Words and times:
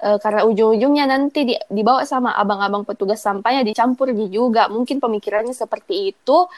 uh, 0.00 0.18
karena 0.18 0.42
ujung-ujungnya 0.48 1.04
nanti 1.06 1.44
di, 1.44 1.54
dibawa 1.68 2.02
sama 2.08 2.34
abang-abang 2.34 2.82
petugas 2.88 3.20
sampahnya 3.20 3.62
dicampur 3.62 4.12
juga 4.16 4.66
mungkin 4.72 4.98
pemikirannya 4.98 5.52
seperti 5.52 6.16
itu 6.16 6.48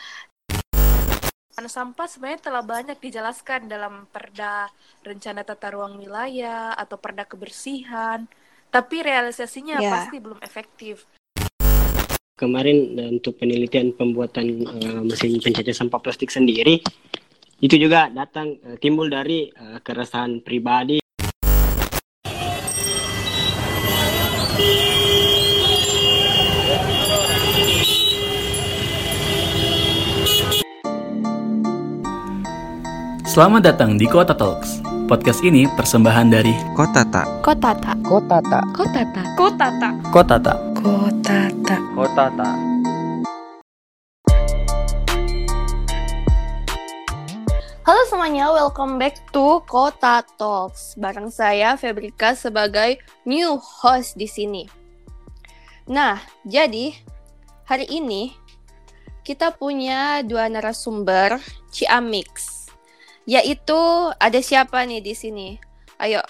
Karena 1.52 1.68
sampah 1.68 2.08
sebenarnya 2.08 2.48
telah 2.48 2.64
banyak 2.64 2.96
dijelaskan 2.96 3.68
dalam 3.68 4.08
perda 4.08 4.72
rencana 5.04 5.44
tata 5.44 5.68
ruang 5.68 6.00
wilayah 6.00 6.72
atau 6.72 6.96
perda 6.96 7.28
kebersihan, 7.28 8.24
tapi 8.72 9.04
realisasinya 9.04 9.76
yeah. 9.76 9.92
pasti 9.92 10.16
belum 10.16 10.40
efektif. 10.40 11.04
Kemarin 12.40 12.96
untuk 13.20 13.36
penelitian 13.36 13.92
pembuatan 13.92 14.64
uh, 14.64 15.04
mesin 15.04 15.36
pencacah 15.44 15.76
sampah 15.76 16.00
plastik 16.00 16.32
sendiri, 16.32 16.80
itu 17.60 17.76
juga 17.76 18.08
datang 18.08 18.56
uh, 18.64 18.80
timbul 18.80 19.12
dari 19.12 19.52
uh, 19.52 19.76
keresahan 19.84 20.40
pribadi 20.40 21.01
Selamat 33.32 33.64
datang 33.64 33.96
di 33.96 34.04
Kota 34.04 34.36
Talks. 34.36 34.84
Podcast 35.08 35.40
ini 35.40 35.64
persembahan 35.64 36.28
dari 36.28 36.52
Kotata. 36.76 37.40
Kotata. 37.40 37.96
Kotata. 38.04 38.60
Kotata. 38.76 39.22
Kotata. 39.40 39.88
Kotata. 40.12 40.52
Kotata. 40.76 41.76
Kotata. 41.96 42.48
Halo 47.88 48.02
semuanya, 48.12 48.52
welcome 48.52 49.00
back 49.00 49.16
to 49.32 49.64
Kota 49.64 50.20
Talks. 50.36 50.92
Bareng 51.00 51.32
saya 51.32 51.80
Febrika 51.80 52.36
sebagai 52.36 53.00
new 53.24 53.56
host 53.56 54.12
di 54.20 54.28
sini. 54.28 54.68
Nah, 55.88 56.20
jadi 56.44 56.92
hari 57.64 57.88
ini 57.88 58.36
kita 59.24 59.56
punya 59.56 60.20
dua 60.20 60.52
narasumber 60.52 61.40
Ciamix 61.72 62.61
yaitu 63.26 63.80
ada 64.18 64.40
siapa 64.42 64.82
nih 64.82 65.00
di 65.02 65.14
sini? 65.14 65.48
Ayo, 66.02 66.22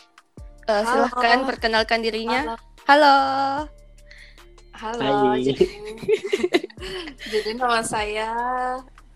uh, 0.68 0.82
silahkan 0.84 1.48
perkenalkan 1.48 2.04
dirinya. 2.04 2.56
Halo. 2.84 3.16
Halo. 4.76 5.00
Halo. 5.00 5.38
Jadi, 5.38 5.66
jadi 7.32 7.50
nama 7.54 7.80
saya 7.86 8.30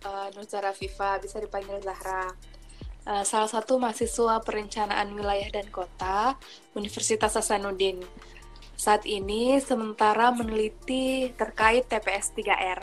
uh, 0.07 0.27
Nurjara 0.33 0.73
Viva, 0.73 1.19
bisa 1.21 1.43
dipanggil 1.43 1.83
Zahra. 1.83 2.33
Uh, 3.07 3.23
salah 3.23 3.47
satu 3.47 3.79
mahasiswa 3.79 4.43
perencanaan 4.43 5.15
wilayah 5.15 5.47
dan 5.51 5.67
kota 5.71 6.35
Universitas 6.75 7.39
Hasanuddin. 7.39 8.03
Saat 8.77 9.07
ini 9.09 9.57
sementara 9.63 10.35
meneliti 10.35 11.31
terkait 11.39 11.87
TPS 11.87 12.35
3R 12.35 12.81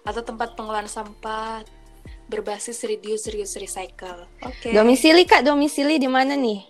atau 0.00 0.22
tempat 0.24 0.56
pengelolaan 0.56 0.88
sampah 0.88 1.60
berbasis 2.30 2.78
reduce 2.86 3.26
reuse 3.34 3.58
recycle. 3.58 4.30
Oke. 4.46 4.70
Okay. 4.70 4.72
Domisili 4.72 5.26
Kak, 5.26 5.42
domisili 5.42 5.98
di 5.98 6.06
mana 6.06 6.38
nih? 6.38 6.62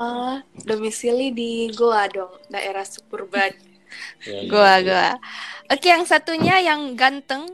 Uh, 0.00 0.40
domisili 0.64 1.32
di 1.36 1.68
Goa 1.76 2.08
dong, 2.08 2.32
daerah 2.48 2.82
suburban. 2.88 3.52
Ya, 4.28 4.44
ya, 4.44 4.50
goa, 4.50 4.74
ya. 4.76 4.78
Goa. 4.82 5.12
Oke, 5.72 5.88
yang 5.88 6.04
satunya 6.04 6.60
yang 6.60 6.92
ganteng, 6.98 7.48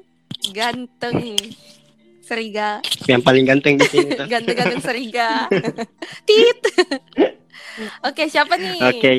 ganteng 0.50 1.38
Seriga. 2.24 2.82
Yang 3.06 3.22
paling 3.22 3.44
ganteng 3.46 3.78
di 3.78 3.86
sini. 3.86 4.16
Ganteng-ganteng 4.32 4.82
Seriga. 4.82 5.46
Tit. 6.26 6.58
Oke, 8.02 8.26
siapa 8.26 8.58
nih? 8.58 8.80
Oke. 8.80 8.98
Okay. 8.98 9.18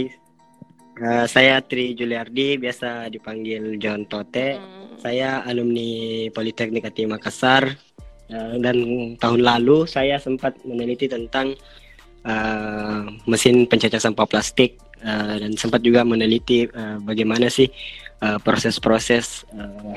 Uh, 0.99 1.23
saya 1.29 1.63
Tri 1.63 1.95
Juliardi, 1.95 2.59
biasa 2.59 3.07
dipanggil 3.07 3.79
John 3.79 4.03
Tote. 4.03 4.59
Hmm. 4.59 4.99
Saya 4.99 5.47
alumni 5.47 6.27
Politeknik 6.33 6.83
Ati 6.83 7.07
Makassar, 7.07 7.71
Eh, 7.71 7.92
dan 8.31 8.78
tahun 9.19 9.41
lalu 9.44 9.85
saya 9.85 10.17
sempat 10.17 10.56
meneliti 10.63 11.06
tentang 11.06 11.53
uh, 12.25 13.03
mesin 13.28 13.67
pencacah 13.67 14.00
sampah 14.00 14.25
plastik 14.25 14.79
uh, 15.03 15.38
dan 15.38 15.53
sempat 15.59 15.84
juga 15.84 16.01
meneliti 16.07 16.66
uh, 16.66 16.97
bagaimana 17.03 17.51
sih 17.51 17.67
proses-proses 18.23 19.44
uh, 19.51 19.91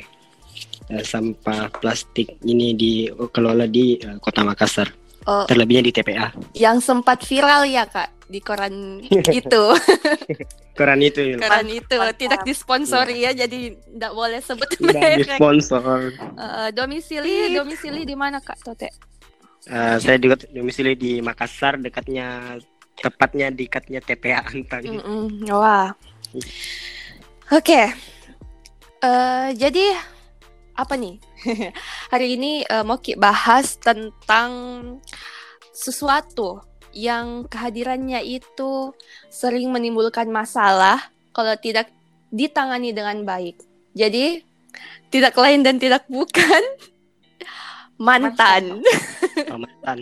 uh, 0.91 1.05
sampah 1.07 1.71
plastik 1.79 2.35
ini 2.43 2.75
dikelola 2.75 3.71
di 3.71 4.03
uh, 4.03 4.19
Kota 4.19 4.43
Makassar. 4.43 4.91
Oh, 5.27 5.43
terlebihnya 5.43 5.91
di 5.91 5.93
TPA. 5.95 6.31
Yang 6.55 6.87
sempat 6.87 7.23
viral 7.27 7.67
ya 7.67 7.83
kak 7.87 8.16
di 8.27 8.41
koran 8.43 9.01
itu. 9.41 9.65
koran 10.79 11.01
itu. 11.03 11.21
Ya. 11.35 11.37
Koran 11.39 11.69
itu 11.71 11.97
tidak 12.19 12.43
disponsori 12.43 13.23
ya, 13.23 13.33
ya 13.33 13.47
jadi 13.47 13.75
tidak 13.75 14.13
boleh 14.13 14.41
sebut 14.43 14.71
merek. 14.83 15.27
Disponsor. 15.27 16.13
Uh, 16.37 16.69
domisili 16.75 17.55
domisili 17.55 18.03
di 18.03 18.15
mana 18.19 18.43
kak 18.43 18.59
Tote? 18.63 18.91
Uh, 19.67 19.99
saya 19.99 20.15
juga 20.23 20.39
domisili 20.55 20.95
di 20.95 21.19
Makassar, 21.19 21.75
dekatnya 21.83 22.59
tepatnya 23.03 23.51
dekatnya 23.51 23.99
TPA 23.99 24.47
Antang. 24.47 24.83
Mm 24.87 25.03
-mm. 25.03 25.27
Wah. 25.51 25.91
Oke. 27.51 27.63
Okay. 27.63 27.87
Uh, 29.03 29.07
eh, 29.07 29.49
jadi 29.59 29.87
apa 30.77 30.95
nih? 30.95 31.19
Hari 32.13 32.27
ini 32.39 32.63
uh, 32.69 32.85
mau 32.87 33.01
kita 33.01 33.19
bahas 33.19 33.77
tentang 33.81 34.51
sesuatu 35.77 36.65
yang 36.97 37.45
kehadirannya 37.45 38.25
itu 38.25 38.97
sering 39.29 39.69
menimbulkan 39.69 40.33
masalah 40.33 41.13
kalau 41.37 41.53
tidak 41.61 41.93
ditangani 42.33 42.97
dengan 42.97 43.21
baik. 43.29 43.61
Jadi 43.93 44.41
tidak 45.13 45.37
lain 45.37 45.61
dan 45.61 45.77
tidak 45.77 46.09
bukan 46.09 46.65
mantan. 48.01 48.81
Mantan. 48.81 49.53
Oh, 49.53 49.61
mantan. 49.61 49.99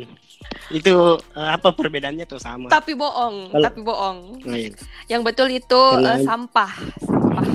Itu 0.71 1.19
uh, 1.19 1.51
apa 1.51 1.75
perbedaannya 1.75 2.31
tuh 2.31 2.39
sama? 2.39 2.71
Tapi 2.71 2.95
bohong, 2.95 3.51
Kalo... 3.51 3.63
tapi 3.67 3.81
bohong. 3.83 4.19
Oh, 4.47 4.55
iya. 4.55 4.71
Yang 5.11 5.23
betul 5.27 5.49
itu 5.51 5.83
uh, 5.99 6.23
sampah, 6.23 6.73
sampah. 7.03 7.47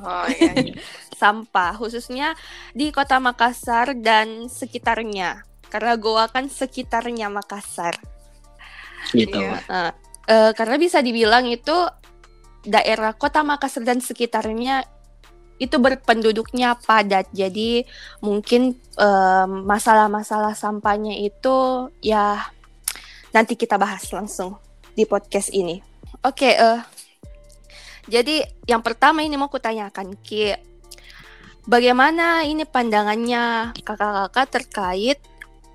Oh 0.00 0.26
iya. 0.32 0.52
iya. 0.56 0.74
sampah 1.20 1.72
khususnya 1.76 2.36
di 2.72 2.88
Kota 2.88 3.20
Makassar 3.20 3.92
dan 4.00 4.48
sekitarnya. 4.48 5.44
Karena 5.68 5.98
Goa 5.98 6.30
kan 6.30 6.48
sekitarnya 6.48 7.28
Makassar 7.28 8.15
gitu. 9.14 9.38
Iya. 9.38 9.60
Uh, 9.66 9.90
uh, 10.30 10.50
karena 10.56 10.76
bisa 10.80 10.98
dibilang 11.02 11.46
itu 11.46 11.74
daerah 12.66 13.14
kota 13.14 13.46
Makassar 13.46 13.86
dan 13.86 14.02
sekitarnya 14.02 14.82
itu 15.56 15.76
berpenduduknya 15.80 16.76
padat. 16.82 17.30
Jadi 17.32 17.86
mungkin 18.20 18.76
masalah-masalah 19.64 20.52
uh, 20.52 20.58
sampahnya 20.58 21.16
itu 21.16 21.88
ya 22.04 22.42
nanti 23.32 23.56
kita 23.56 23.76
bahas 23.80 24.04
langsung 24.12 24.56
di 24.96 25.04
podcast 25.04 25.52
ini. 25.52 25.80
Oke, 26.24 26.52
okay, 26.52 26.54
uh, 26.56 26.80
jadi 28.06 28.46
yang 28.70 28.80
pertama 28.80 29.26
ini 29.26 29.34
mau 29.34 29.50
kutanyakan 29.50 30.14
Ki, 30.22 30.54
bagaimana 31.66 32.46
ini 32.46 32.62
pandangannya 32.62 33.74
kakak-kakak 33.82 34.46
terkait 34.48 35.18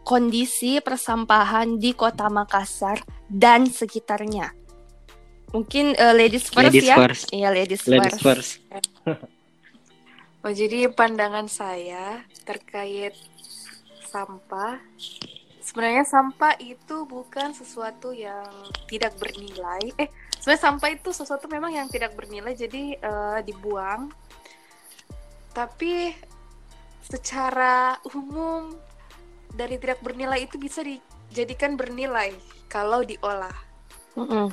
kondisi 0.08 0.80
persampahan 0.80 1.78
di 1.78 1.92
kota 1.92 2.32
Makassar 2.32 3.04
dan 3.32 3.72
sekitarnya. 3.72 4.52
Mungkin 5.56 5.96
uh, 5.96 6.12
ladies 6.12 6.52
first 6.52 6.76
ladies 6.76 6.88
ya. 6.88 6.96
First. 7.00 7.26
Iya, 7.32 7.50
ladies, 7.56 7.82
ladies 7.88 8.20
first. 8.20 8.60
first. 8.60 8.92
oh, 10.44 10.52
jadi 10.52 10.92
pandangan 10.92 11.48
saya 11.48 12.28
terkait 12.44 13.16
sampah 14.12 14.80
sebenarnya 15.72 16.04
sampah 16.04 16.60
itu 16.60 17.08
bukan 17.08 17.56
sesuatu 17.56 18.12
yang 18.12 18.52
tidak 18.92 19.16
bernilai. 19.16 19.96
Eh, 19.96 20.12
sebenarnya 20.36 20.64
sampah 20.68 20.90
itu 20.92 21.10
sesuatu 21.16 21.48
memang 21.48 21.72
yang 21.72 21.88
tidak 21.88 22.12
bernilai 22.20 22.52
jadi 22.52 23.00
uh, 23.00 23.40
dibuang. 23.40 24.12
Tapi 25.56 26.12
secara 27.08 27.96
umum 28.12 28.76
dari 29.56 29.80
tidak 29.80 30.04
bernilai 30.04 30.44
itu 30.44 30.60
bisa 30.60 30.84
dijadikan 31.32 31.80
bernilai 31.80 32.36
kalau 32.68 33.02
diolah. 33.02 33.56
Mm 34.12 34.28
-mm. 34.28 34.46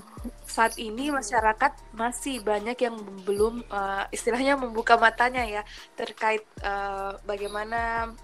Saat 0.47 0.79
ini 0.79 1.11
masyarakat 1.11 1.91
masih 1.91 2.39
banyak 2.47 2.79
yang 2.79 2.95
belum 3.27 3.67
uh, 3.67 4.07
istilahnya 4.15 4.55
membuka 4.55 4.95
matanya 4.95 5.43
ya 5.43 5.63
terkait 5.99 6.47
uh, 6.63 7.19
bagaimana 7.27 8.15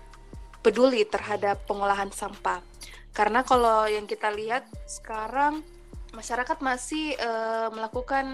peduli 0.63 1.03
terhadap 1.03 1.67
pengolahan 1.67 2.15
sampah. 2.15 2.63
Karena 3.11 3.43
kalau 3.43 3.91
yang 3.91 4.07
kita 4.07 4.31
lihat 4.31 4.63
sekarang 4.87 5.67
masyarakat 6.15 6.59
masih 6.63 7.19
uh, 7.19 7.69
melakukan 7.75 8.27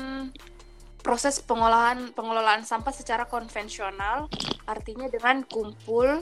proses 1.01 1.41
pengolahan 1.41 2.13
pengelolaan 2.13 2.69
sampah 2.69 2.93
secara 2.93 3.25
konvensional, 3.25 4.29
artinya 4.69 5.09
dengan 5.09 5.41
kumpul 5.49 6.21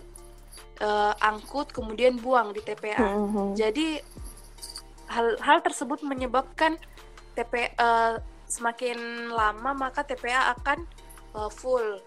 uh, 0.81 1.15
angkut 1.21 1.71
kemudian 1.75 2.19
buang 2.19 2.55
di 2.55 2.61
TPA. 2.63 2.99
Mm 2.99 3.29
-hmm. 3.31 3.49
Jadi 3.55 3.87
hal 5.09 5.41
hal 5.41 5.59
tersebut 5.65 6.05
menyebabkan 6.05 6.77
TP 7.33 7.73
uh, 7.81 8.21
semakin 8.49 9.31
lama 9.33 9.77
maka 9.77 10.05
TPA 10.05 10.55
akan 10.59 10.85
uh, 11.37 11.51
full. 11.53 12.01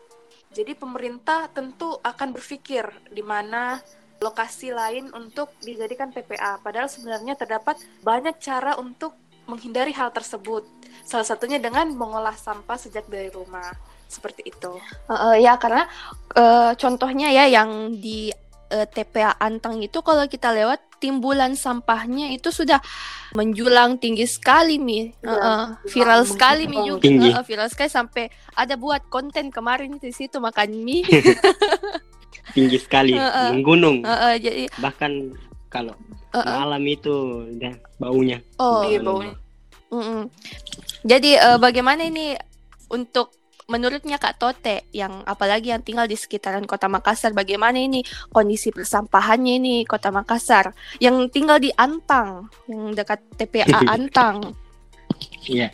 Jadi 0.52 0.76
pemerintah 0.76 1.48
tentu 1.48 1.96
akan 2.04 2.36
berpikir 2.36 2.84
di 3.08 3.24
mana 3.24 3.80
lokasi 4.22 4.70
lain 4.70 5.10
untuk 5.16 5.50
dijadikan 5.64 6.12
TPA. 6.12 6.60
Padahal 6.62 6.92
sebenarnya 6.92 7.40
terdapat 7.40 7.80
banyak 8.06 8.38
cara 8.38 8.78
untuk 8.78 9.18
menghindari 9.50 9.96
hal 9.96 10.14
tersebut. 10.14 10.68
Salah 11.02 11.26
satunya 11.26 11.58
dengan 11.58 11.90
mengolah 11.96 12.38
sampah 12.38 12.78
sejak 12.78 13.10
dari 13.10 13.34
rumah. 13.34 13.74
Seperti 14.12 14.52
itu. 14.52 14.76
Uh, 15.08 15.14
uh, 15.16 15.34
ya 15.40 15.56
karena 15.56 15.88
uh, 16.36 16.76
contohnya 16.76 17.32
ya 17.32 17.48
yang 17.48 17.96
di 17.96 18.28
uh, 18.76 18.84
TPA 18.84 19.40
Antang 19.40 19.80
itu 19.80 20.04
kalau 20.04 20.28
kita 20.28 20.52
lewat 20.52 21.00
timbulan 21.00 21.56
sampahnya 21.56 22.30
itu 22.36 22.52
sudah 22.52 22.84
menjulang 23.32 23.96
tinggi 23.98 24.28
sekali 24.28 24.76
mi. 24.76 25.16
Uh, 25.24 25.32
uh, 25.32 25.64
viral 25.88 26.28
sekali 26.28 26.68
mi 26.68 26.84
juga. 26.84 27.08
Uh, 27.08 27.46
viral 27.48 27.72
sekali 27.72 27.88
sampai 27.88 28.28
ada 28.60 28.76
buat 28.76 29.08
konten 29.08 29.48
kemarin 29.48 29.96
di 29.96 30.12
situ 30.12 30.44
makan 30.44 30.76
mie 30.84 31.08
tinggi 32.56 32.78
sekali 32.80 33.16
uh, 33.16 33.28
uh, 33.28 33.50
menggunung 33.56 34.04
uh, 34.04 34.32
uh, 34.32 34.34
jadi 34.36 34.68
bahkan 34.80 35.32
kalau 35.72 35.96
uh, 36.36 36.38
uh. 36.38 36.56
malam 36.68 36.84
itu 36.84 37.48
udah 37.48 37.74
baunya. 37.96 38.44
Oh. 38.60 38.84
Iya 38.84 39.00
baunya. 39.00 39.36
Mm 39.92 40.04
-mm. 40.04 40.22
jadi 41.04 41.32
uh, 41.52 41.58
bagaimana 41.60 42.08
ini 42.08 42.32
untuk 42.88 43.36
menurutnya 43.70 44.18
Kak 44.18 44.40
Tote 44.42 44.88
yang 44.96 45.26
apalagi 45.28 45.74
yang 45.74 45.84
tinggal 45.84 46.08
di 46.08 46.18
sekitaran 46.18 46.66
Kota 46.66 46.88
Makassar 46.88 47.36
bagaimana 47.36 47.78
ini 47.78 48.02
kondisi 48.32 48.74
persampahannya 48.74 49.60
ini 49.60 49.76
Kota 49.86 50.10
Makassar 50.10 50.74
yang 50.98 51.30
tinggal 51.30 51.60
di 51.60 51.70
Antang 51.76 52.50
yang 52.66 52.96
dekat 52.96 53.22
TPA 53.38 53.84
Antang. 53.96 54.56
Iya. 55.46 55.70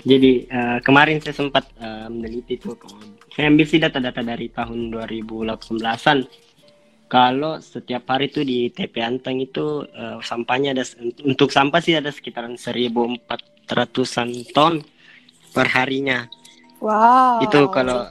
Jadi 0.00 0.48
uh, 0.48 0.80
kemarin 0.80 1.20
saya 1.20 1.36
sempat 1.36 1.68
uh, 1.76 2.08
meneliti 2.08 2.56
itu 2.56 2.72
saya 3.36 3.46
ambil 3.52 3.66
sih 3.68 3.80
data-data 3.80 4.20
dari 4.24 4.48
tahun 4.48 4.90
2018-an. 4.92 6.18
Kalau 7.10 7.58
setiap 7.58 8.06
hari 8.06 8.30
itu 8.30 8.46
di 8.46 8.70
TP 8.70 9.02
Antang 9.02 9.42
itu 9.42 9.82
uh, 9.82 10.22
sampahnya 10.22 10.72
ada 10.78 10.86
untuk 11.26 11.50
sampah 11.50 11.82
sih 11.82 11.98
ada 11.98 12.14
sekitaran 12.14 12.54
1400-an 12.54 14.28
ton 14.54 14.84
per 15.50 15.66
harinya. 15.74 16.30
Wow. 16.80 17.44
Itu 17.44 17.68
kalau 17.68 18.08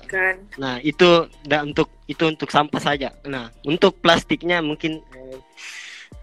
Nah, 0.62 0.78
itu 0.86 1.26
da, 1.42 1.66
untuk 1.66 1.90
itu 2.06 2.24
untuk 2.30 2.50
sampah 2.54 2.78
saja. 2.78 3.10
Nah, 3.26 3.50
untuk 3.66 3.98
plastiknya 3.98 4.62
mungkin 4.62 5.02
eh, 5.10 5.38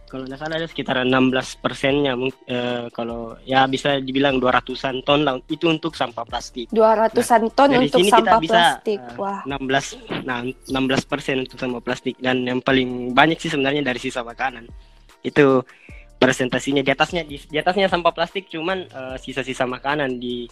kalau 0.07 0.23
tidak 0.23 0.39
salah 0.39 0.57
ada 0.63 0.69
sekitar 0.71 1.03
16 1.03 1.59
persennya 1.59 2.15
eh, 2.47 2.87
kalau 2.95 3.35
ya 3.43 3.67
bisa 3.67 3.99
dibilang 3.99 4.39
200-an 4.39 5.03
ton 5.03 5.27
lah 5.27 5.35
itu 5.51 5.67
untuk 5.67 5.99
sampah 5.99 6.23
plastik. 6.23 6.71
200-an 6.71 7.43
nah, 7.43 7.51
ton 7.51 7.71
untuk 7.75 7.99
sini 7.99 8.11
sampah 8.15 8.39
kita 8.39 8.45
bisa, 8.47 8.61
plastik. 8.63 9.01
uh, 9.03 9.19
wah. 9.19 9.41
16 9.43 10.23
nah 10.23 10.39
16 10.47 11.11
persen 11.11 11.37
untuk 11.43 11.59
sampah 11.59 11.83
plastik. 11.83 12.15
Dan 12.23 12.47
yang 12.47 12.63
paling 12.63 13.11
banyak 13.11 13.43
sih 13.43 13.51
sebenarnya 13.51 13.83
dari 13.83 13.99
sisa 13.99 14.23
makanan. 14.23 14.71
Itu 15.27 15.67
presentasinya 16.17 16.81
di 16.81 16.91
atasnya 16.95 17.23
di, 17.27 17.37
di 17.37 17.57
atasnya 17.61 17.93
sampah 17.93 18.15
plastik 18.15 18.49
cuman 18.49 18.89
uh, 18.89 19.17
sisa-sisa 19.21 19.69
makanan 19.69 20.17
di 20.17 20.49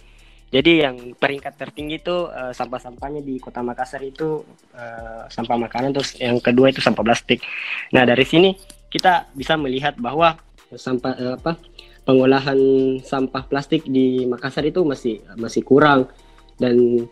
jadi 0.55 0.87
yang 0.87 1.19
peringkat 1.19 1.59
tertinggi 1.59 1.99
itu 1.99 2.31
uh, 2.31 2.55
sampah-sampahnya 2.55 3.19
di 3.19 3.43
Kota 3.43 3.59
Makassar 3.59 3.99
itu 4.07 4.39
uh, 4.71 5.27
sampah 5.27 5.59
makanan 5.59 5.91
terus 5.91 6.15
yang 6.15 6.39
kedua 6.39 6.71
itu 6.71 6.79
sampah 6.79 7.03
plastik. 7.03 7.43
Nah, 7.91 8.07
dari 8.07 8.23
sini 8.23 8.55
kita 8.87 9.35
bisa 9.35 9.59
melihat 9.59 9.99
bahwa 9.99 10.39
sampah 10.71 11.11
uh, 11.19 11.33
apa 11.35 11.59
pengolahan 12.07 12.55
sampah 13.03 13.43
plastik 13.51 13.83
di 13.83 14.23
Makassar 14.23 14.63
itu 14.63 14.79
masih 14.87 15.19
masih 15.35 15.59
kurang 15.67 16.07
dan 16.55 17.03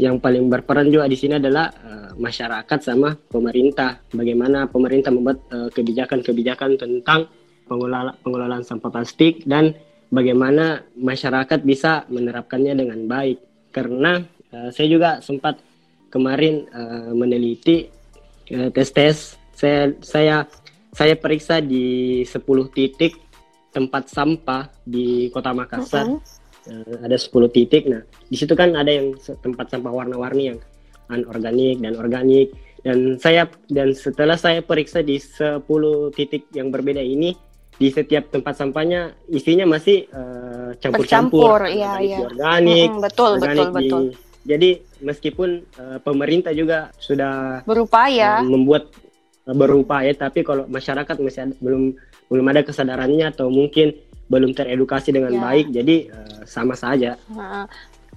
yang 0.00 0.16
paling 0.16 0.48
berperan 0.48 0.88
juga 0.88 1.12
di 1.12 1.18
sini 1.20 1.36
adalah 1.36 1.68
uh, 1.84 2.16
masyarakat 2.16 2.78
sama 2.80 3.20
pemerintah. 3.28 4.00
Bagaimana 4.16 4.64
pemerintah 4.64 5.12
membuat 5.12 5.44
kebijakan-kebijakan 5.76 6.70
uh, 6.72 6.78
tentang 6.80 7.28
pengelolaan 7.68 8.16
pengelolaan 8.24 8.64
sampah 8.64 8.88
plastik 8.88 9.44
dan 9.44 9.76
bagaimana 10.08 10.84
masyarakat 10.96 11.60
bisa 11.64 12.04
menerapkannya 12.08 12.74
dengan 12.76 13.00
baik. 13.08 13.38
Karena 13.72 14.20
uh, 14.52 14.70
saya 14.72 14.88
juga 14.88 15.10
sempat 15.20 15.60
kemarin 16.08 16.64
uh, 16.72 17.12
meneliti 17.12 17.88
uh, 18.52 18.72
tes-tes 18.72 19.36
saya 19.58 19.90
saya 20.00 20.36
saya 20.94 21.14
periksa 21.18 21.60
di 21.60 22.22
10 22.24 22.38
titik 22.72 23.18
tempat 23.74 24.08
sampah 24.08 24.70
di 24.86 25.28
Kota 25.30 25.52
Makassar. 25.52 26.06
Uh 26.08 26.18
-huh. 26.68 26.72
uh, 26.72 26.96
ada 27.04 27.16
10 27.18 27.28
titik. 27.52 27.86
Nah, 27.90 28.02
di 28.06 28.36
situ 28.38 28.54
kan 28.56 28.72
ada 28.74 28.88
yang 28.88 29.14
tempat 29.44 29.68
sampah 29.70 29.92
warna-warni 29.92 30.54
yang 30.54 30.58
anorganik 31.08 31.80
dan 31.80 31.96
organik 31.96 32.52
dan 32.86 33.18
saya 33.18 33.50
dan 33.72 33.90
setelah 33.96 34.38
saya 34.38 34.62
periksa 34.62 35.02
di 35.02 35.18
10 35.18 35.66
titik 36.14 36.46
yang 36.54 36.70
berbeda 36.70 37.02
ini 37.02 37.34
di 37.78 37.88
setiap 37.94 38.34
tempat 38.34 38.58
sampahnya 38.58 39.14
isinya 39.30 39.62
masih 39.64 40.10
uh, 40.10 40.74
campur-campur. 40.82 41.62
Iya, 41.70 42.02
iya. 42.02 42.18
organik 42.26 42.90
mm, 42.90 43.02
betul 43.06 43.30
organik 43.38 43.70
betul 43.70 43.70
di, 43.70 43.78
betul. 43.78 44.02
Jadi 44.48 44.70
meskipun 44.98 45.50
uh, 45.78 45.98
pemerintah 46.02 46.50
juga 46.50 46.90
sudah 46.98 47.62
berupaya. 47.62 48.42
uh, 48.42 48.50
membuat 48.50 48.90
uh, 49.46 49.54
berupaya 49.54 50.10
tapi 50.10 50.42
kalau 50.42 50.66
masyarakat 50.66 51.14
masih 51.22 51.40
ada, 51.48 51.54
belum 51.62 51.94
belum 52.28 52.46
ada 52.50 52.60
kesadarannya 52.66 53.30
atau 53.30 53.46
mungkin 53.46 53.94
belum 54.28 54.52
teredukasi 54.52 55.14
dengan 55.14 55.32
ya. 55.32 55.40
baik 55.40 55.66
jadi 55.70 55.96
uh, 56.10 56.40
sama 56.44 56.74
saja. 56.74 57.14
Nah, 57.30 57.64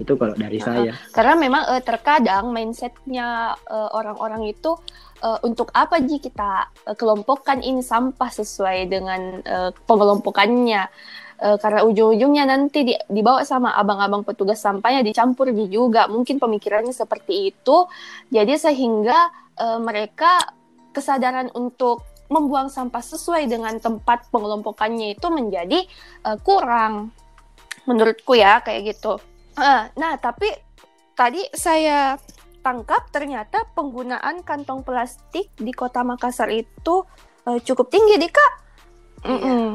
itu 0.02 0.18
kalau 0.18 0.34
dari 0.34 0.58
nah, 0.58 0.66
saya. 0.66 0.94
Karena 1.14 1.38
memang 1.38 1.64
uh, 1.70 1.82
terkadang 1.86 2.50
mindsetnya 2.50 3.54
orang-orang 3.70 4.50
uh, 4.50 4.54
itu 4.54 4.72
uh, 5.22 5.40
untuk 5.46 5.70
apa 5.72 6.02
ji 6.02 6.18
kita 6.18 6.68
uh, 6.90 6.96
kelompokkan 6.98 7.62
ini 7.62 7.86
sampah 7.86 8.30
sesuai 8.30 8.90
dengan 8.90 9.22
uh, 9.46 9.72
pengelompokannya. 9.86 10.90
Uh, 11.42 11.58
karena 11.58 11.82
ujung-ujungnya 11.82 12.46
nanti 12.46 12.86
di, 12.86 12.94
dibawa 13.10 13.42
sama 13.42 13.74
abang-abang 13.74 14.22
petugas 14.22 14.62
sampahnya 14.62 15.02
dicampur 15.02 15.50
ji 15.50 15.74
juga. 15.74 16.06
Mungkin 16.06 16.38
pemikirannya 16.38 16.94
seperti 16.94 17.54
itu. 17.54 17.90
Jadi 18.30 18.54
sehingga 18.58 19.30
uh, 19.58 19.80
mereka 19.82 20.38
kesadaran 20.94 21.50
untuk 21.58 22.06
membuang 22.30 22.70
sampah 22.70 23.04
sesuai 23.04 23.50
dengan 23.50 23.76
tempat 23.82 24.30
pengelompokannya 24.30 25.18
itu 25.18 25.28
menjadi 25.34 25.80
uh, 26.30 26.38
kurang. 26.42 27.10
Menurutku 27.90 28.38
ya 28.38 28.62
kayak 28.62 28.94
gitu 28.94 29.18
uh, 29.62 29.84
nah 29.94 30.18
tapi 30.18 30.50
tadi 31.14 31.46
saya 31.54 32.18
tangkap 32.62 33.10
ternyata 33.10 33.66
penggunaan 33.74 34.46
kantong 34.46 34.86
plastik 34.86 35.50
di 35.58 35.74
kota 35.74 36.06
Makassar 36.06 36.50
itu 36.54 37.06
uh, 37.46 37.60
cukup 37.62 37.90
tinggi 37.90 38.22
deh 38.22 38.32
kak. 38.32 38.54
Mm 39.26 39.40
-mm. 39.40 39.66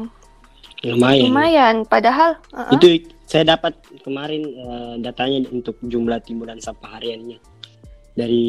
Lumayan. 0.87 1.25
Lumayan. 1.31 1.75
Padahal 1.87 2.39
uh 2.55 2.67
-uh. 2.67 2.71
itu 2.75 3.07
saya 3.27 3.55
dapat 3.55 3.75
kemarin 4.07 4.43
uh, 4.55 4.95
datanya 5.03 5.47
untuk 5.51 5.75
jumlah 5.83 6.19
timbulan 6.23 6.59
sampah 6.63 6.99
hariannya 6.99 7.39
dari 8.15 8.45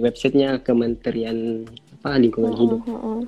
websitenya 0.00 0.62
Kementerian 0.62 1.66
apa 2.00 2.16
lingkungan 2.16 2.54
hidup. 2.56 2.80
Uh, 2.86 2.94
uh, 2.94 3.20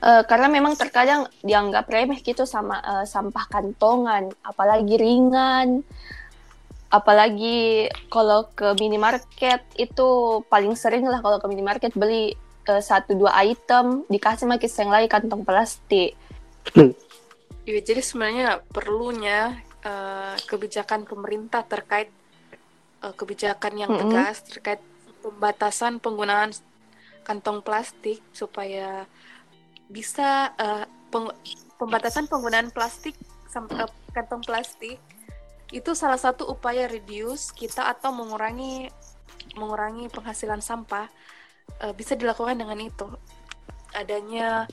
uh, 0.00 0.22
karena 0.24 0.48
memang 0.48 0.78
terkadang 0.78 1.28
dianggap 1.44 1.84
remeh 1.90 2.22
gitu 2.24 2.48
sama 2.48 2.80
uh, 2.80 3.04
sampah 3.04 3.44
kantongan, 3.50 4.32
apalagi 4.40 4.96
ringan 4.96 5.84
apalagi 6.92 7.88
kalau 8.12 8.48
ke 8.52 8.76
minimarket 8.78 9.64
itu 9.74 10.40
paling 10.46 10.76
sering 10.78 11.04
lah 11.04 11.20
kalau 11.24 11.40
ke 11.40 11.46
minimarket 11.50 11.92
beli 11.96 12.36
uh, 12.68 12.80
satu 12.80 13.16
dua 13.16 13.32
item 13.44 14.06
dikasih 14.08 14.48
makin 14.48 14.70
yang 14.70 14.90
lain 14.92 15.08
kantong 15.08 15.42
plastik. 15.44 16.16
Iya 17.64 17.80
jadi 17.80 18.04
sebenarnya 18.04 18.60
perlunya 18.60 19.56
uh, 19.88 20.36
kebijakan 20.44 21.08
pemerintah 21.08 21.64
terkait 21.64 22.12
uh, 23.00 23.16
kebijakan 23.16 23.72
yang 23.80 23.88
mm 23.88 23.96
-hmm. 23.96 24.12
tegas 24.12 24.36
terkait 24.44 24.80
pembatasan 25.24 25.96
penggunaan 25.96 26.52
kantong 27.24 27.64
plastik 27.64 28.20
supaya 28.36 29.08
bisa 29.88 30.52
uh, 30.60 30.84
peng 31.08 31.32
pembatasan 31.80 32.28
penggunaan 32.28 32.68
plastik 32.68 33.16
uh, 33.56 33.88
kantong 34.12 34.44
plastik 34.44 35.00
itu 35.74 35.90
salah 35.98 36.16
satu 36.16 36.46
upaya 36.46 36.86
reduce 36.86 37.50
kita 37.50 37.90
atau 37.90 38.14
mengurangi 38.14 38.86
mengurangi 39.58 40.06
penghasilan 40.06 40.62
sampah 40.62 41.10
uh, 41.82 41.90
bisa 41.90 42.14
dilakukan 42.14 42.54
dengan 42.54 42.78
itu 42.78 43.10
adanya 43.90 44.70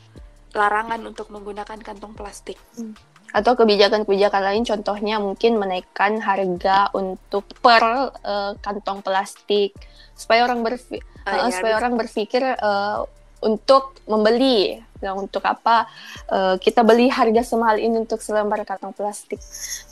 larangan 0.54 1.02
untuk 1.10 1.34
menggunakan 1.34 1.82
kantong 1.82 2.14
plastik 2.14 2.62
hmm. 2.78 2.94
atau 3.34 3.58
kebijakan-kebijakan 3.58 4.42
lain 4.46 4.64
contohnya 4.64 5.18
mungkin 5.18 5.58
menaikkan 5.58 6.22
harga 6.22 6.94
untuk 6.94 7.50
per 7.66 8.14
uh, 8.22 8.54
kantong 8.62 9.02
plastik 9.02 9.74
supaya 10.14 10.46
orang 10.46 10.62
berfi 10.62 11.02
uh, 11.26 11.50
ya, 11.50 11.50
supaya 11.50 11.74
bisa. 11.74 11.82
orang 11.82 11.94
berpikir 11.98 12.44
uh, 12.62 13.10
untuk 13.42 13.98
membeli 14.06 14.78
yang 15.02 15.18
untuk 15.18 15.42
apa 15.44 15.90
uh, 16.30 16.56
kita 16.62 16.86
beli 16.86 17.10
harga 17.10 17.42
semahal 17.42 17.82
ini 17.82 18.02
untuk 18.02 18.22
selembar 18.22 18.62
kantong 18.64 18.94
plastik 18.94 19.42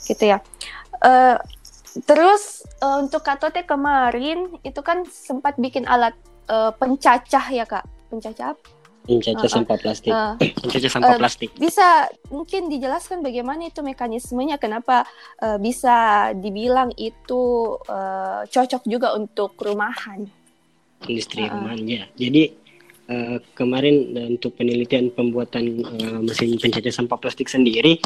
gitu 0.06 0.24
ya 0.24 0.38
uh, 1.02 1.36
Terus 2.06 2.62
uh, 2.78 3.02
untuk 3.02 3.26
Katote 3.26 3.66
kemarin 3.66 4.46
itu 4.62 4.78
kan 4.78 5.02
sempat 5.10 5.58
bikin 5.58 5.90
alat 5.90 6.14
uh, 6.46 6.70
pencacah 6.78 7.44
ya 7.50 7.66
kak, 7.66 7.82
pencacah 8.06 8.54
Pencacah 9.00 9.48
uh, 9.48 9.50
sampah 9.50 9.78
plastik. 9.80 10.12
Uh, 10.12 10.36
pencacah 10.62 10.90
sampah 10.92 11.14
uh, 11.16 11.18
plastik. 11.18 11.50
Bisa 11.58 12.06
mungkin 12.30 12.70
dijelaskan 12.70 13.26
bagaimana 13.26 13.66
itu 13.66 13.82
mekanismenya, 13.82 14.60
kenapa 14.60 15.02
uh, 15.42 15.58
bisa 15.58 16.30
dibilang 16.36 16.94
itu 16.94 17.74
uh, 17.90 18.46
cocok 18.46 18.86
juga 18.86 19.16
untuk 19.18 19.58
rumahan? 19.58 20.30
Industri 21.10 21.48
uh, 21.48 21.58
rumahan 21.58 21.80
ya. 21.88 22.04
Jadi 22.14 22.59
uh, 23.10 23.36
kemarin 23.58 24.14
untuk 24.30 24.54
penelitian 24.54 25.10
pembuatan 25.10 25.82
uh, 25.82 26.20
mesin 26.22 26.54
pencacah 26.56 26.94
sampah 26.94 27.18
plastik 27.18 27.50
sendiri 27.50 27.98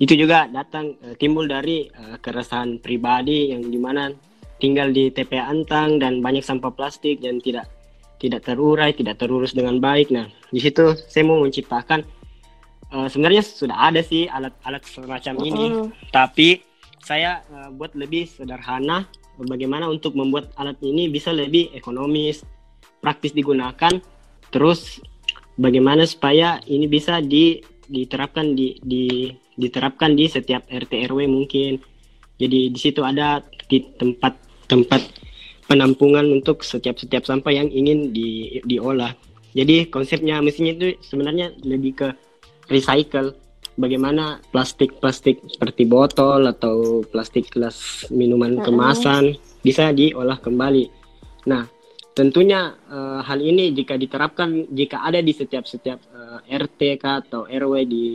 itu 0.00 0.16
juga 0.16 0.48
datang 0.48 0.96
uh, 1.04 1.12
timbul 1.18 1.44
dari 1.44 1.90
uh, 1.92 2.16
keresahan 2.22 2.80
pribadi 2.80 3.52
yang 3.52 3.66
di 3.66 3.76
mana 3.76 4.08
tinggal 4.56 4.92
di 4.92 5.12
TPA 5.12 5.50
Antang 5.50 6.00
dan 6.00 6.24
banyak 6.24 6.44
sampah 6.44 6.72
plastik 6.72 7.20
dan 7.20 7.40
tidak 7.40 7.68
tidak 8.20 8.44
terurai, 8.44 8.92
tidak 8.92 9.16
terurus 9.16 9.56
dengan 9.56 9.80
baik. 9.80 10.12
Nah, 10.12 10.28
di 10.52 10.60
situ 10.60 10.92
saya 11.08 11.24
mau 11.24 11.40
menciptakan 11.40 12.04
uh, 12.92 13.08
sebenarnya 13.08 13.40
sudah 13.40 13.76
ada 13.76 14.04
sih 14.04 14.28
alat-alat 14.28 14.84
semacam 14.84 15.34
uh 15.36 15.40
-uh. 15.40 15.48
ini, 15.48 15.66
tapi 16.12 16.60
saya 17.00 17.40
uh, 17.48 17.72
buat 17.72 17.96
lebih 17.96 18.28
sederhana 18.28 19.08
bagaimana 19.40 19.88
untuk 19.88 20.12
membuat 20.12 20.52
alat 20.60 20.76
ini 20.84 21.08
bisa 21.08 21.32
lebih 21.32 21.72
ekonomis, 21.72 22.44
praktis 23.00 23.32
digunakan, 23.32 23.96
terus 24.50 25.02
bagaimana 25.56 26.06
supaya 26.06 26.62
ini 26.66 26.86
bisa 26.86 27.18
di 27.22 27.58
diterapkan 27.90 28.54
di, 28.54 28.78
di 28.82 29.34
diterapkan 29.58 30.14
di 30.14 30.30
setiap 30.30 30.64
RT 30.70 31.10
RW 31.10 31.26
mungkin. 31.26 31.82
Jadi 32.40 32.72
di 32.72 32.78
situ 32.80 33.04
ada 33.04 33.44
di 33.68 33.84
tempat 34.00 34.32
tempat 34.70 35.02
penampungan 35.68 36.24
untuk 36.32 36.64
setiap-setiap 36.64 37.28
sampah 37.28 37.52
yang 37.52 37.68
ingin 37.68 38.10
di, 38.10 38.58
diolah. 38.64 39.12
Jadi 39.52 39.90
konsepnya 39.90 40.40
mesinnya 40.40 40.74
itu 40.78 40.88
sebenarnya 41.04 41.52
lebih 41.62 41.92
ke 41.94 42.08
recycle. 42.70 43.36
Bagaimana 43.78 44.42
plastik-plastik 44.52 45.40
seperti 45.46 45.86
botol 45.88 46.44
atau 46.50 47.00
plastik 47.06 47.48
gelas 47.54 48.04
minuman 48.12 48.60
kemasan 48.60 49.38
bisa 49.62 49.94
diolah 49.94 50.36
kembali. 50.36 50.90
Nah, 51.48 51.64
tentunya 52.14 52.74
uh, 52.90 53.22
hal 53.22 53.38
ini 53.38 53.70
jika 53.70 53.94
diterapkan 53.94 54.66
jika 54.70 55.06
ada 55.06 55.22
di 55.22 55.30
setiap-setiap 55.30 55.98
uh, 56.10 56.38
eh, 56.46 56.58
RT 56.58 57.00
atau 57.00 57.46
RW 57.46 57.74
di 57.86 58.06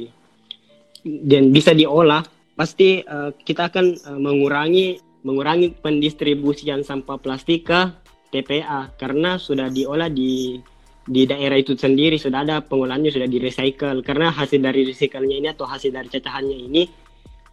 dan 1.06 1.54
bisa 1.54 1.72
diolah, 1.72 2.26
pasti 2.58 3.06
uh, 3.06 3.32
kita 3.32 3.70
akan 3.70 3.86
uh, 4.10 4.20
mengurangi 4.20 5.00
mengurangi 5.26 5.74
pendistribusian 5.82 6.86
sampah 6.86 7.18
plastik 7.18 7.70
ke 7.70 7.82
TPA 8.30 8.94
karena 9.00 9.38
sudah 9.40 9.72
diolah 9.72 10.10
di 10.12 10.60
di 11.06 11.30
daerah 11.30 11.54
itu 11.62 11.78
sendiri 11.78 12.18
sudah 12.18 12.42
ada 12.42 12.56
pengolahannya 12.66 13.14
sudah 13.14 13.30
di 13.30 13.38
recycle. 13.38 14.02
Karena 14.02 14.34
hasil 14.34 14.60
dari 14.60 14.86
recyclenya 14.86 15.38
ini 15.38 15.48
atau 15.54 15.70
hasil 15.70 15.94
dari 15.94 16.10
cacahannya 16.10 16.58
ini 16.58 16.84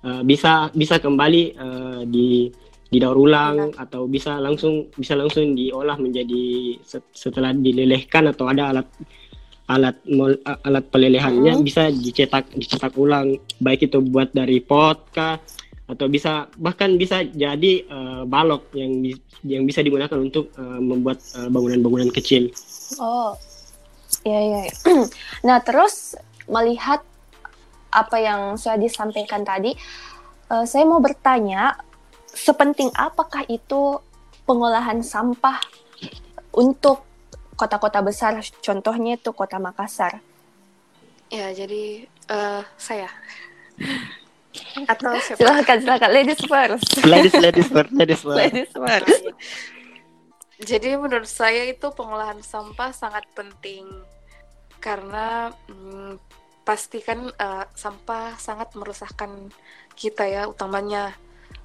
uh, 0.04 0.22
bisa 0.24 0.72
bisa 0.72 0.96
kembali 0.98 1.42
uh, 1.56 2.00
di 2.08 2.48
didaur 2.92 3.16
ulang 3.16 3.72
ya. 3.72 3.88
atau 3.88 4.04
bisa 4.04 4.36
langsung 4.36 4.92
bisa 4.92 5.16
langsung 5.16 5.56
diolah 5.56 5.96
menjadi 5.96 6.76
setelah 7.16 7.56
dilelehkan 7.56 8.28
atau 8.28 8.52
ada 8.52 8.68
alat 8.68 8.88
alat 9.72 9.96
alat 10.60 10.84
pelelehannya 10.92 11.56
hmm. 11.56 11.64
bisa 11.64 11.88
dicetak 11.88 12.52
dicetak 12.52 12.92
ulang 13.00 13.40
baik 13.64 13.88
itu 13.88 14.04
buat 14.04 14.28
dari 14.36 14.60
pot 14.60 15.08
kah 15.16 15.40
atau 15.88 16.06
bisa 16.08 16.48
bahkan 16.60 17.00
bisa 17.00 17.24
jadi 17.24 17.84
uh, 17.88 18.22
balok 18.28 18.68
yang 18.76 19.08
yang 19.42 19.66
bisa 19.66 19.82
digunakan 19.82 20.14
untuk 20.20 20.52
uh, 20.54 20.78
membuat 20.78 21.18
bangunan 21.34 21.82
bangunan-bangunan 21.82 22.10
kecil. 22.14 22.48
Oh, 23.02 23.34
ya 24.22 24.38
ya. 24.38 24.62
nah 25.46 25.58
terus 25.60 26.14
melihat 26.46 27.02
apa 27.92 28.16
yang 28.16 28.40
sudah 28.56 28.80
disampaikan 28.80 29.44
tadi, 29.44 29.76
uh, 30.48 30.64
saya 30.64 30.88
mau 30.88 31.02
bertanya, 31.02 31.76
sepenting 32.32 32.88
apakah 32.96 33.44
itu 33.46 34.00
pengolahan 34.48 35.04
sampah 35.04 35.60
untuk 36.52 37.04
kota-kota 37.56 38.02
besar, 38.02 38.40
contohnya 38.64 39.20
itu 39.20 39.30
kota 39.30 39.60
Makassar? 39.60 40.18
Ya, 41.32 41.48
jadi 41.52 42.04
uh, 42.28 42.60
saya. 42.76 43.08
Atau 44.84 45.16
siapa? 45.16 45.40
silakan 45.40 45.76
silakan. 45.80 46.10
Ladies 46.12 46.40
first. 46.44 46.88
Ladies 47.08 47.34
ladies 47.40 47.68
first 47.72 47.92
ladies 47.96 48.20
first. 48.26 48.36
Ladies 48.36 48.72
first. 48.72 49.22
Jadi 50.62 50.94
menurut 50.94 51.26
saya 51.26 51.66
itu 51.72 51.88
pengolahan 51.96 52.38
sampah 52.44 52.92
sangat 52.92 53.24
penting. 53.32 53.88
Karena 54.82 55.48
hmm, 55.70 56.20
pastikan 56.68 57.32
uh, 57.38 57.64
sampah 57.72 58.36
sangat 58.36 58.74
merusakkan 58.76 59.50
kita 59.96 60.26
ya 60.26 60.42
utamanya 60.50 61.14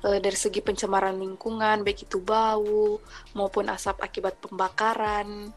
uh, 0.03 0.19
dari 0.19 0.37
segi 0.37 0.61
pencemaran 0.61 1.17
lingkungan 1.17 1.81
baik 1.81 2.05
itu 2.05 2.21
bau 2.21 3.01
maupun 3.33 3.71
asap 3.71 4.03
akibat 4.03 4.37
pembakaran 4.37 5.49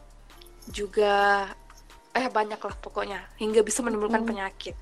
juga 0.69 1.49
eh 2.11 2.27
banyak 2.27 2.59
lah 2.59 2.75
pokoknya 2.79 3.19
hingga 3.39 3.61
bisa 3.61 3.83
menimbulkan 3.83 4.23
hmm. 4.23 4.29
penyakit 4.29 4.75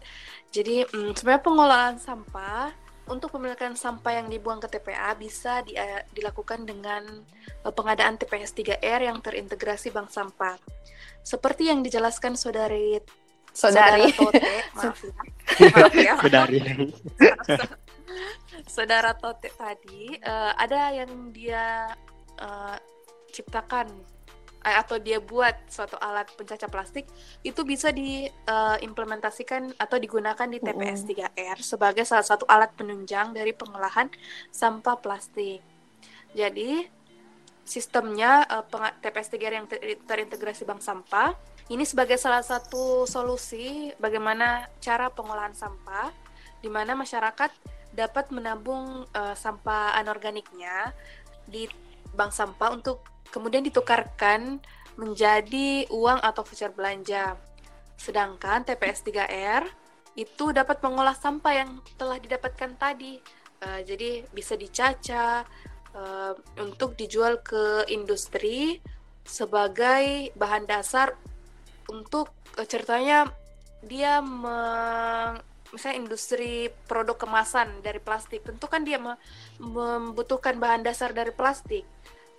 jadi 0.50 0.86
mm, 0.90 1.14
sebenarnya 1.14 1.44
pengolahan 1.46 1.96
sampah 2.02 2.74
untuk 3.10 3.34
pemilikan 3.34 3.74
sampah 3.74 4.22
yang 4.22 4.28
dibuang 4.30 4.62
ke 4.62 4.70
TPA 4.70 5.18
bisa 5.18 5.66
di, 5.66 5.74
uh, 5.74 6.06
dilakukan 6.14 6.62
dengan 6.62 7.26
uh, 7.66 7.74
pengadaan 7.74 8.22
TPS 8.22 8.54
3R 8.54 9.10
yang 9.10 9.18
terintegrasi 9.18 9.90
bank 9.90 10.14
sampah. 10.14 10.56
Seperti 11.26 11.74
yang 11.74 11.82
dijelaskan 11.82 12.38
saudari 12.38 13.02
saudari 13.50 14.14
Tote, 14.14 14.54
maaf 14.78 15.02
ya. 15.10 15.14
Maaf 15.74 15.94
ya. 15.98 16.14
Saudari. 16.22 16.60
Saudara 18.66 19.14
Tote 19.16 19.52
tadi 19.54 20.18
uh, 20.24 20.54
ada 20.58 20.94
yang 20.94 21.32
dia 21.34 21.94
uh, 22.42 22.76
ciptakan 23.30 23.88
Eh, 24.60 24.76
atau 24.76 25.00
dia 25.00 25.24
buat 25.24 25.56
suatu 25.72 25.96
alat 25.96 26.36
pencacah 26.36 26.68
plastik 26.68 27.08
itu 27.48 27.64
bisa 27.64 27.96
diimplementasikan 27.96 29.72
uh, 29.72 29.84
atau 29.88 29.96
digunakan 29.96 30.44
di 30.52 30.60
TPS 30.60 31.08
3R 31.08 31.64
sebagai 31.64 32.04
salah 32.04 32.28
satu 32.28 32.44
alat 32.44 32.76
penunjang 32.76 33.32
dari 33.32 33.56
pengolahan 33.56 34.12
sampah 34.52 35.00
plastik. 35.00 35.64
Jadi 36.36 36.84
sistemnya 37.64 38.44
uh, 38.52 38.68
TPS 39.00 39.32
3R 39.32 39.54
yang 39.64 39.68
ter 39.72 39.80
terintegrasi 40.04 40.68
bank 40.68 40.84
sampah 40.84 41.32
ini 41.72 41.88
sebagai 41.88 42.20
salah 42.20 42.44
satu 42.44 43.08
solusi 43.08 43.96
bagaimana 43.96 44.68
cara 44.84 45.08
pengolahan 45.08 45.56
sampah 45.56 46.12
di 46.60 46.68
mana 46.68 47.00
masyarakat 47.00 47.79
dapat 48.00 48.32
menabung 48.32 49.04
uh, 49.12 49.36
sampah 49.36 50.00
anorganiknya 50.00 50.96
di 51.44 51.68
bank 52.16 52.32
sampah 52.32 52.72
untuk 52.72 53.04
kemudian 53.36 53.62
ditukarkan 53.68 54.64
menjadi 54.96 55.88
uang 55.92 56.20
atau 56.24 56.44
voucher 56.48 56.72
belanja. 56.72 57.36
Sedangkan 58.00 58.64
TPS 58.64 59.04
3R 59.04 59.68
itu 60.16 60.52
dapat 60.56 60.80
mengolah 60.80 61.16
sampah 61.16 61.54
yang 61.54 61.70
telah 62.00 62.16
didapatkan 62.20 62.76
tadi. 62.80 63.20
Uh, 63.60 63.84
jadi 63.84 64.24
bisa 64.32 64.56
dicaca 64.56 65.44
uh, 65.92 66.34
untuk 66.60 66.96
dijual 66.96 67.44
ke 67.44 67.84
industri 67.92 68.80
sebagai 69.28 70.32
bahan 70.40 70.64
dasar 70.64 71.14
untuk 71.92 72.32
uh, 72.56 72.64
ceritanya 72.64 73.28
dia 73.84 74.20
me, 74.24 74.60
misalnya 75.70 75.98
industri 76.02 76.74
produk 76.90 77.16
kemasan 77.18 77.86
dari 77.86 78.02
plastik 78.02 78.42
tentu 78.42 78.66
kan 78.66 78.82
dia 78.82 78.98
me, 78.98 79.18
membutuhkan 79.62 80.58
bahan 80.58 80.82
dasar 80.82 81.14
dari 81.14 81.30
plastik 81.30 81.86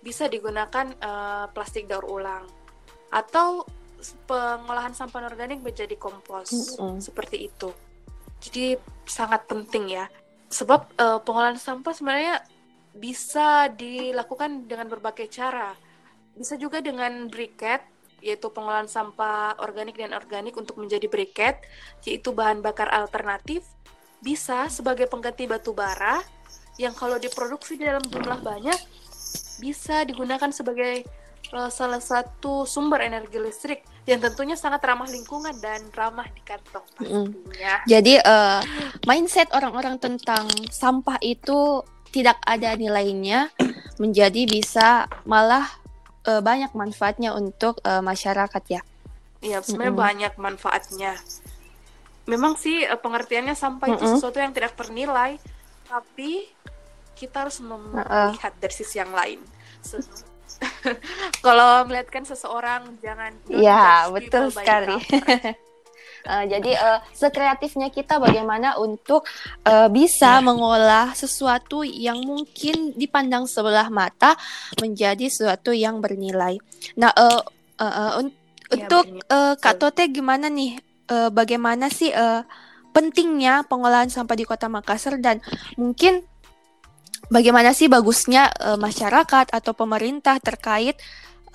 bisa 0.01 0.27
digunakan 0.27 0.91
uh, 0.99 1.45
plastik 1.53 1.87
daur 1.87 2.03
ulang 2.09 2.43
atau 3.13 3.63
pengolahan 4.25 4.97
sampah 4.97 5.29
organik 5.29 5.61
menjadi 5.61 5.93
kompos 5.95 6.49
mm 6.49 6.63
-hmm. 6.73 6.95
seperti 6.97 7.47
itu. 7.47 7.69
Jadi 8.41 8.73
sangat 9.05 9.45
penting 9.45 9.93
ya. 9.93 10.09
Sebab 10.49 10.97
uh, 10.97 11.19
pengolahan 11.21 11.61
sampah 11.61 11.93
sebenarnya 11.93 12.41
bisa 12.97 13.69
dilakukan 13.71 14.65
dengan 14.65 14.89
berbagai 14.89 15.29
cara. 15.29 15.77
Bisa 16.33 16.57
juga 16.57 16.81
dengan 16.81 17.29
briket 17.29 17.85
yaitu 18.21 18.47
pengolahan 18.53 18.87
sampah 18.87 19.57
organik 19.59 19.97
dan 19.97 20.13
organik 20.13 20.53
untuk 20.55 20.77
menjadi 20.77 21.09
briket, 21.09 21.59
yaitu 22.05 22.31
bahan 22.31 22.61
bakar 22.61 22.87
alternatif, 22.93 23.65
bisa 24.21 24.69
sebagai 24.69 25.09
pengganti 25.09 25.49
batu 25.49 25.73
bara 25.73 26.21
yang 26.77 26.93
kalau 26.93 27.17
diproduksi 27.17 27.75
dalam 27.75 28.01
jumlah 28.05 28.39
banyak 28.39 28.77
bisa 29.57 30.05
digunakan 30.05 30.49
sebagai 30.53 31.05
uh, 31.53 31.69
salah 31.69 31.99
satu 32.01 32.63
sumber 32.65 33.05
energi 33.05 33.37
listrik 33.37 33.81
yang 34.09 34.17
tentunya 34.17 34.57
sangat 34.57 34.81
ramah 34.81 35.09
lingkungan 35.09 35.53
dan 35.61 35.81
ramah 35.93 36.25
di 36.33 36.41
kantong 36.41 36.85
pastinya. 36.97 37.75
Mm. 37.81 37.89
Jadi 37.89 38.13
uh, 38.17 38.61
mindset 39.05 39.49
orang-orang 39.53 40.01
tentang 40.01 40.49
sampah 40.73 41.21
itu 41.21 41.85
tidak 42.11 42.37
ada 42.43 42.75
nilainya 42.75 43.53
menjadi 44.01 44.43
bisa 44.49 45.05
malah 45.23 45.80
uh, 46.27 46.41
banyak 46.41 46.71
manfaatnya 46.73 47.33
untuk 47.33 47.79
uh, 47.85 48.03
masyarakat 48.03 48.63
ya. 48.69 48.81
Iya, 49.41 49.65
sebenarnya 49.65 49.93
mm 49.93 49.97
-hmm. 49.97 50.07
banyak 50.09 50.33
manfaatnya. 50.37 51.11
Memang 52.29 52.53
sih 52.57 52.85
uh, 52.85 52.99
pengertiannya 52.99 53.57
sampai 53.57 53.93
mm 53.93 53.95
-hmm. 53.97 54.05
itu 54.05 54.15
sesuatu 54.17 54.37
yang 54.37 54.53
tidak 54.53 54.73
ternilai, 54.77 55.41
tapi 55.89 56.45
kita 57.17 57.45
harus 57.45 57.61
melihat 57.61 58.53
uh 58.53 58.57
-uh. 58.57 58.61
dari 58.61 58.73
sisi 58.73 59.01
yang 59.01 59.13
lain. 59.13 59.41
So, 59.81 59.97
kalau 61.45 61.85
melihatkan 61.89 62.21
seseorang 62.21 62.97
jangan 63.01 63.33
ya 63.49 64.05
betul 64.13 64.53
sekali 64.53 64.93
Uh, 66.25 66.45
jadi 66.45 66.71
uh, 66.77 66.99
sekreatifnya 67.13 67.89
kita 67.89 68.21
bagaimana 68.21 68.77
untuk 68.77 69.25
uh, 69.65 69.89
bisa 69.89 70.37
nah. 70.37 70.53
mengolah 70.53 71.07
sesuatu 71.17 71.81
yang 71.81 72.21
mungkin 72.21 72.93
dipandang 72.93 73.49
sebelah 73.49 73.89
mata 73.89 74.37
menjadi 74.77 75.27
sesuatu 75.27 75.73
yang 75.73 75.97
bernilai. 75.99 76.61
Nah, 76.97 77.09
uh, 77.13 77.41
uh, 77.81 77.83
uh, 77.83 78.11
un 78.21 78.27
ya, 78.69 78.87
untuk 78.87 79.05
uh, 79.29 79.57
Kak 79.57 79.81
Tote 79.81 80.07
gimana 80.09 80.47
nih? 80.47 80.77
Uh, 81.11 81.27
bagaimana 81.27 81.91
sih 81.91 82.07
uh, 82.15 82.39
pentingnya 82.95 83.67
pengolahan 83.67 84.07
sampah 84.07 84.35
di 84.37 84.47
Kota 84.47 84.71
Makassar 84.71 85.19
dan 85.19 85.43
mungkin 85.75 86.23
bagaimana 87.27 87.75
sih 87.75 87.87
bagusnya 87.91 88.51
uh, 88.59 88.79
masyarakat 88.79 89.51
atau 89.51 89.71
pemerintah 89.75 90.39
terkait 90.39 90.99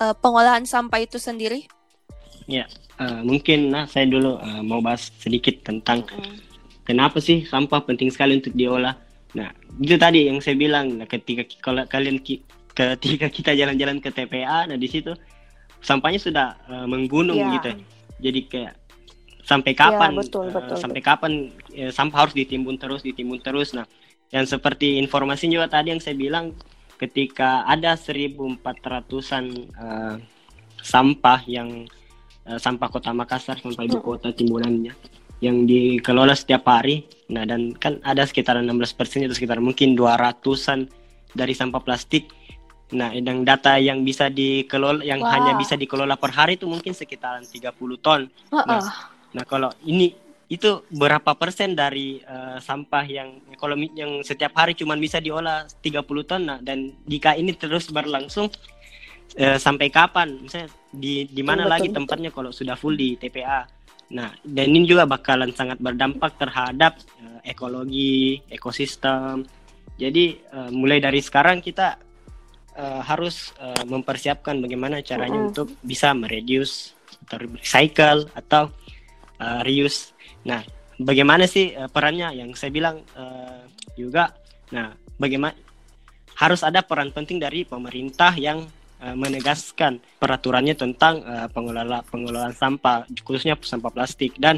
uh, 0.01 0.13
pengolahan 0.17 0.65
sampah 0.65 1.01
itu 1.01 1.17
sendiri? 1.21 1.69
Ya, 2.47 2.63
uh, 2.97 3.21
mungkin 3.27 3.75
nah 3.75 3.83
saya 3.85 4.07
dulu 4.07 4.39
uh, 4.39 4.63
mau 4.63 4.79
bahas 4.79 5.11
sedikit 5.19 5.67
tentang 5.67 6.07
mm. 6.07 6.39
kenapa 6.87 7.19
sih 7.19 7.43
sampah 7.43 7.83
penting 7.83 8.07
sekali 8.07 8.39
untuk 8.39 8.55
diolah. 8.55 8.95
Nah, 9.35 9.51
itu 9.83 9.99
tadi 9.99 10.31
yang 10.31 10.39
saya 10.39 10.55
bilang 10.55 10.95
nah, 10.95 11.07
ketika 11.07 11.43
kalau 11.59 11.83
kalian 11.83 12.23
ki, 12.23 12.39
ketika 12.71 13.27
kita 13.27 13.51
jalan-jalan 13.51 13.99
ke 13.99 14.09
TPA, 14.15 14.63
nah 14.63 14.79
di 14.79 14.87
situ 14.87 15.11
sampahnya 15.83 16.19
sudah 16.23 16.47
uh, 16.71 16.87
menggunung 16.87 17.37
yeah. 17.37 17.53
gitu. 17.59 17.71
Jadi 18.17 18.39
kayak 18.47 18.73
sampai 19.43 19.71
kapan 19.75 20.11
ya, 20.15 20.19
betul, 20.23 20.47
betul, 20.51 20.75
uh, 20.75 20.79
sampai 20.79 21.01
kapan 21.03 21.31
uh, 21.75 21.91
sampah 21.91 22.17
harus 22.27 22.35
ditimbun 22.35 22.79
terus 22.79 23.03
ditimbun 23.03 23.43
terus. 23.43 23.75
Nah, 23.75 23.83
yang 24.31 24.47
seperti 24.47 24.99
informasi 25.03 25.51
juga 25.51 25.67
tadi 25.67 25.91
yang 25.91 25.99
saya 25.99 26.15
bilang 26.15 26.55
ketika 26.97 27.63
ada 27.67 27.93
1400-an 27.95 29.45
uh, 29.77 30.15
sampah 30.81 31.39
yang 31.45 31.85
uh, 32.47 32.59
sampah 32.59 32.87
kota 32.87 33.11
Makassar 33.11 33.59
sampah 33.59 33.83
ibu 33.83 33.99
kota 33.99 34.31
timbunannya 34.31 34.95
yang 35.43 35.69
dikelola 35.69 36.33
setiap 36.33 36.65
hari. 36.65 37.05
Nah 37.29 37.45
dan 37.45 37.75
kan 37.77 38.01
ada 38.01 38.25
sekitar 38.25 38.57
16 38.57 38.73
persen 38.97 39.27
itu 39.27 39.37
sekitar 39.37 39.61
mungkin 39.61 39.93
200-an 39.93 40.89
dari 41.35 41.53
sampah 41.53 41.81
plastik. 41.83 42.31
Nah 42.95 43.11
yang 43.13 43.43
data 43.43 43.77
yang 43.77 44.01
bisa 44.01 44.31
dikelola 44.31 45.03
yang 45.03 45.19
wow. 45.21 45.29
hanya 45.35 45.51
bisa 45.59 45.75
dikelola 45.75 46.15
per 46.15 46.31
hari 46.33 46.55
itu 46.55 46.65
mungkin 46.65 46.95
sekitaran 46.95 47.43
30 47.45 47.75
ton. 47.99 48.31
Uh 48.49 48.57
-uh. 48.57 48.65
nah, 48.65 48.81
nah 49.35 49.43
kalau 49.45 49.69
ini 49.85 50.15
itu 50.47 50.79
berapa 50.87 51.35
persen 51.35 51.75
dari 51.75 52.23
uh, 52.23 52.55
sampah 52.63 53.03
yang 53.03 53.43
kalau 53.59 53.75
yang 53.75 54.23
setiap 54.23 54.55
hari 54.55 54.71
cuma 54.79 54.95
bisa 54.95 55.19
diolah 55.19 55.67
30 55.83 56.07
ton? 56.23 56.41
Nah 56.47 56.57
dan 56.63 56.95
jika 57.03 57.35
ini 57.35 57.51
terus 57.51 57.91
berlangsung 57.91 58.47
uh, 59.35 59.59
sampai 59.59 59.91
kapan? 59.91 60.39
Misalnya 60.39 60.71
di 60.93 61.27
di 61.27 61.43
mana 61.43 61.67
lagi 61.67 61.91
tempatnya 61.91 62.31
kalau 62.31 62.55
sudah 62.55 62.79
full 62.79 62.95
di 62.95 63.19
TPA 63.19 63.67
nah 64.07 64.31
dan 64.39 64.71
ini 64.71 64.87
juga 64.87 65.03
bakalan 65.03 65.51
sangat 65.51 65.83
berdampak 65.83 66.39
terhadap 66.39 66.95
uh, 67.19 67.43
ekologi 67.43 68.39
ekosistem. 68.47 69.43
Jadi 69.99 70.39
uh, 70.55 70.71
mulai 70.71 71.03
dari 71.03 71.19
sekarang 71.19 71.59
kita 71.59 71.99
uh, 72.77 73.01
harus 73.03 73.51
uh, 73.59 73.83
mempersiapkan 73.83 74.63
bagaimana 74.63 75.03
caranya 75.03 75.43
-uh. 75.43 75.49
untuk 75.51 75.67
bisa 75.83 76.15
mereduce 76.15 76.95
atau 77.27 77.43
recycle 77.51 78.31
atau 78.31 78.71
uh, 79.41 79.61
reuse. 79.65 80.13
Nah, 80.47 80.63
bagaimana 80.95 81.49
sih 81.49 81.73
uh, 81.73 81.89
perannya? 81.91 82.31
Yang 82.31 82.61
saya 82.61 82.71
bilang 82.71 83.03
uh, 83.17 83.65
juga? 83.97 84.31
Nah, 84.71 84.93
bagaimana 85.17 85.55
harus 86.37 86.61
ada 86.61 86.85
peran 86.85 87.09
penting 87.09 87.41
dari 87.41 87.65
pemerintah 87.65 88.31
yang 88.37 88.69
menegaskan 88.97 90.01
peraturannya 90.17 90.73
tentang 90.73 91.21
uh, 91.21 91.47
pengelola 91.53 92.01
pengelolaan 92.07 92.55
sampah, 92.55 93.05
khususnya 93.21 93.53
sampah 93.59 93.93
plastik 93.93 94.33
dan 94.41 94.57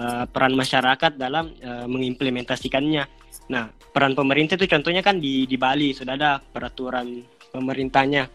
uh, 0.00 0.26
peran 0.26 0.58
masyarakat 0.58 1.14
dalam 1.14 1.54
uh, 1.62 1.86
mengimplementasikannya. 1.86 3.06
Nah, 3.50 3.70
peran 3.94 4.18
pemerintah 4.18 4.58
itu 4.58 4.66
contohnya 4.66 5.02
kan 5.02 5.22
di 5.22 5.46
di 5.46 5.54
Bali 5.54 5.94
sudah 5.94 6.14
ada 6.18 6.42
peraturan 6.42 7.22
pemerintahnya 7.50 8.26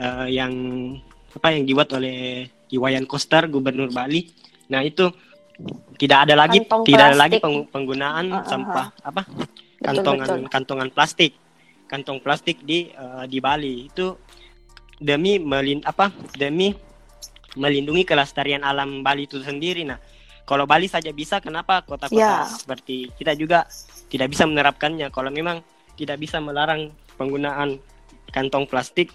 uh, 0.00 0.28
yang 0.28 0.52
apa 1.30 1.48
yang 1.52 1.68
dibuat 1.68 1.92
oleh 1.94 2.48
Iwayan 2.70 3.04
Koster, 3.04 3.46
Gubernur 3.52 3.92
Bali. 3.92 4.26
Nah, 4.72 4.80
itu 4.86 5.10
tidak 6.00 6.28
ada 6.28 6.34
lagi 6.40 6.64
Kantong 6.64 6.82
tidak 6.88 6.98
plastik. 7.04 7.12
ada 7.12 7.20
lagi 7.20 7.36
peng, 7.36 7.58
penggunaan 7.68 8.26
uh, 8.32 8.36
uh, 8.40 8.44
sampah 8.48 8.86
apa 9.04 9.22
kantongan 9.80 10.26
betul, 10.28 10.40
betul. 10.40 10.52
kantongan 10.52 10.88
plastik 10.92 11.32
kantong 11.90 12.18
plastik 12.22 12.56
di 12.64 12.88
uh, 12.96 13.28
di 13.28 13.38
Bali 13.42 13.90
itu 13.90 14.16
demi 15.00 15.40
melin 15.40 15.80
apa 15.82 16.12
demi 16.36 16.76
melindungi 17.56 18.06
kelestarian 18.06 18.62
alam 18.62 19.00
Bali 19.00 19.26
itu 19.26 19.40
sendiri 19.40 19.82
nah 19.82 19.98
kalau 20.44 20.68
Bali 20.68 20.86
saja 20.86 21.10
bisa 21.10 21.40
kenapa 21.40 21.82
kota-kota 21.82 22.20
yeah. 22.20 22.46
seperti 22.46 23.10
kita 23.16 23.34
juga 23.34 23.66
tidak 24.12 24.30
bisa 24.30 24.44
menerapkannya 24.44 25.08
kalau 25.10 25.32
memang 25.32 25.64
tidak 25.96 26.20
bisa 26.20 26.38
melarang 26.38 26.92
penggunaan 27.16 27.80
kantong 28.30 28.68
plastik 28.68 29.10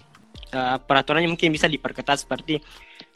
uh, 0.52 0.76
peraturannya 0.82 1.30
mungkin 1.30 1.54
bisa 1.54 1.70
diperketat 1.70 2.26
seperti 2.26 2.60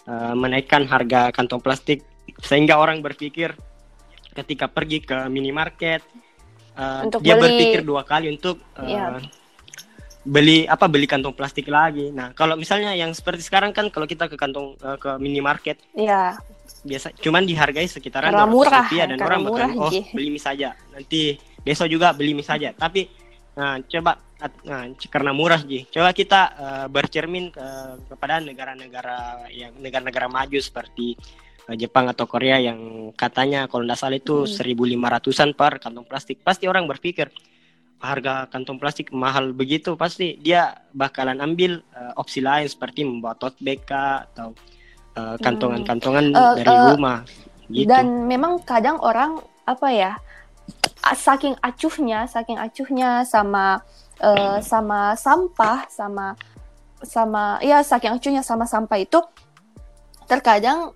uh, 0.08 0.32
menaikkan 0.32 0.86
harga 0.88 1.34
kantong 1.34 1.60
plastik 1.60 2.06
sehingga 2.40 2.78
orang 2.78 3.02
berpikir 3.04 3.52
ketika 4.32 4.70
pergi 4.70 5.02
ke 5.02 5.26
minimarket 5.26 6.00
uh, 6.78 7.06
dia 7.20 7.36
beli... 7.36 7.42
berpikir 7.44 7.80
dua 7.82 8.06
kali 8.06 8.30
untuk 8.30 8.62
uh, 8.78 8.86
eh, 8.86 8.94
yeah. 8.94 9.18
Beli 10.20 10.68
apa 10.68 10.84
beli 10.84 11.08
kantong 11.08 11.32
plastik 11.32 11.68
lagi. 11.72 12.12
Nah 12.12 12.36
kalau 12.36 12.54
misalnya 12.54 12.92
yang 12.92 13.12
seperti 13.16 13.44
sekarang 13.46 13.72
kan 13.72 13.88
kalau 13.88 14.04
kita 14.04 14.28
ke 14.28 14.36
kantong 14.36 14.76
uh, 14.84 14.96
ke 15.00 15.16
minimarket, 15.16 15.80
yeah. 15.96 16.36
biasa 16.84 17.16
cuman 17.20 17.48
dihargai 17.48 17.88
sekitaran 17.88 18.32
dua 18.32 18.44
murah 18.44 18.84
rupiah 18.84 19.06
dan 19.08 19.18
orang 19.20 19.40
murah, 19.44 19.70
oh 19.76 19.90
beli 20.12 20.28
mie 20.32 20.42
saja 20.42 20.76
nanti 20.92 21.40
besok 21.64 21.88
juga 21.88 22.12
beli 22.12 22.36
mie 22.36 22.44
saja. 22.44 22.76
Tapi 22.76 23.08
nah, 23.56 23.80
coba 23.80 24.20
nah, 24.68 24.84
karena 25.08 25.32
murah 25.32 25.60
sih. 25.64 25.88
Coba 25.88 26.12
kita 26.12 26.40
uh, 26.52 26.86
bercermin 26.92 27.48
ke, 27.48 27.66
kepada 28.12 28.44
negara-negara 28.44 29.48
yang 29.52 29.72
negara-negara 29.80 30.28
maju 30.28 30.58
seperti 30.60 31.16
Eh, 31.70 31.78
Jepang 31.78 32.10
atau 32.10 32.26
Korea 32.26 32.58
yang 32.58 33.12
katanya 33.14 33.70
kalau 33.70 33.86
tidak 33.86 33.98
salah 34.02 34.18
itu 34.18 34.42
hmm. 34.42 34.90
1500-an 34.98 35.50
per 35.54 35.78
kantong 35.78 36.06
plastik. 36.10 36.42
Pasti 36.42 36.66
orang 36.66 36.90
berpikir 36.90 37.30
harga 38.00 38.48
kantong 38.48 38.80
plastik 38.80 39.12
mahal 39.12 39.52
begitu 39.52 39.92
pasti 39.92 40.40
dia 40.40 40.72
bakalan 40.96 41.36
ambil 41.44 41.84
uh, 41.92 42.16
opsi 42.16 42.40
lain 42.40 42.64
seperti 42.64 43.04
membawa 43.04 43.36
tote 43.36 43.60
bag 43.60 43.84
atau 43.84 44.56
uh, 45.20 45.36
kantongan-kantongan 45.36 46.32
uh, 46.32 46.56
dari 46.56 46.72
uh, 46.72 46.96
rumah 46.96 47.18
gitu. 47.68 47.86
Dan 47.86 48.24
memang 48.24 48.64
kadang 48.64 48.96
orang 49.04 49.44
apa 49.68 49.88
ya 49.92 50.12
saking 51.12 51.56
acuhnya, 51.60 52.24
saking 52.24 52.56
acuhnya 52.56 53.22
sama 53.28 53.84
uh, 54.24 54.58
sama 54.64 55.12
sampah 55.14 55.84
sama 55.92 56.34
sama 57.04 57.60
ya 57.64 57.80
saking 57.80 58.16
acuhnya 58.16 58.42
sama 58.44 58.68
sampah 58.68 58.96
itu 59.00 59.20
terkadang 60.28 60.92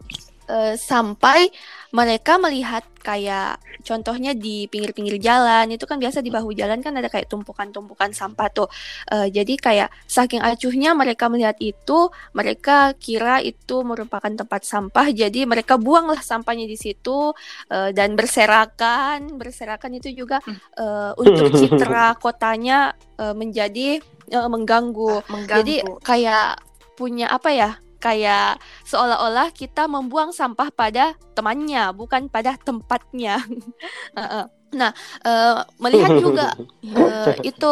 uh, 0.48 0.74
sampai 0.76 1.48
mereka 1.94 2.42
melihat 2.42 2.82
kayak 3.04 3.62
contohnya 3.86 4.34
di 4.34 4.66
pinggir-pinggir 4.66 5.20
jalan 5.20 5.70
itu 5.70 5.84
kan 5.86 6.00
biasa 6.00 6.24
di 6.24 6.32
bahu 6.32 6.56
jalan 6.56 6.80
kan 6.80 6.96
ada 6.96 7.06
kayak 7.06 7.30
tumpukan-tumpukan 7.30 8.10
sampah 8.10 8.48
tuh. 8.50 8.68
Uh, 9.12 9.30
jadi 9.30 9.54
kayak 9.54 9.88
saking 10.08 10.42
acuhnya 10.42 10.96
mereka 10.96 11.30
melihat 11.30 11.54
itu 11.62 12.10
mereka 12.34 12.96
kira 12.98 13.44
itu 13.44 13.84
merupakan 13.86 14.32
tempat 14.32 14.66
sampah 14.66 15.12
jadi 15.12 15.46
mereka 15.46 15.78
buanglah 15.78 16.18
sampahnya 16.18 16.66
di 16.66 16.74
situ 16.74 17.30
uh, 17.70 17.90
dan 17.94 18.18
berserakan 18.18 19.38
berserakan 19.38 20.00
itu 20.00 20.10
juga 20.24 20.42
uh, 20.80 21.12
untuk 21.20 21.54
citra 21.54 22.16
kotanya 22.18 22.96
uh, 23.20 23.36
menjadi 23.36 24.02
uh, 24.34 24.48
mengganggu. 24.50 25.22
mengganggu. 25.30 25.60
Jadi 25.62 25.74
kayak 26.02 26.58
punya 26.94 27.30
apa 27.30 27.50
ya 27.50 27.70
kayak 28.04 28.60
seolah-olah 28.84 29.48
kita 29.56 29.88
membuang 29.88 30.36
sampah 30.36 30.68
pada 30.68 31.16
temannya 31.32 31.88
bukan 31.96 32.28
pada 32.28 32.60
tempatnya. 32.60 33.40
Nah 34.74 34.90
uh, 35.22 35.62
melihat 35.78 36.18
juga 36.18 36.50
uh, 36.98 37.30
itu 37.46 37.70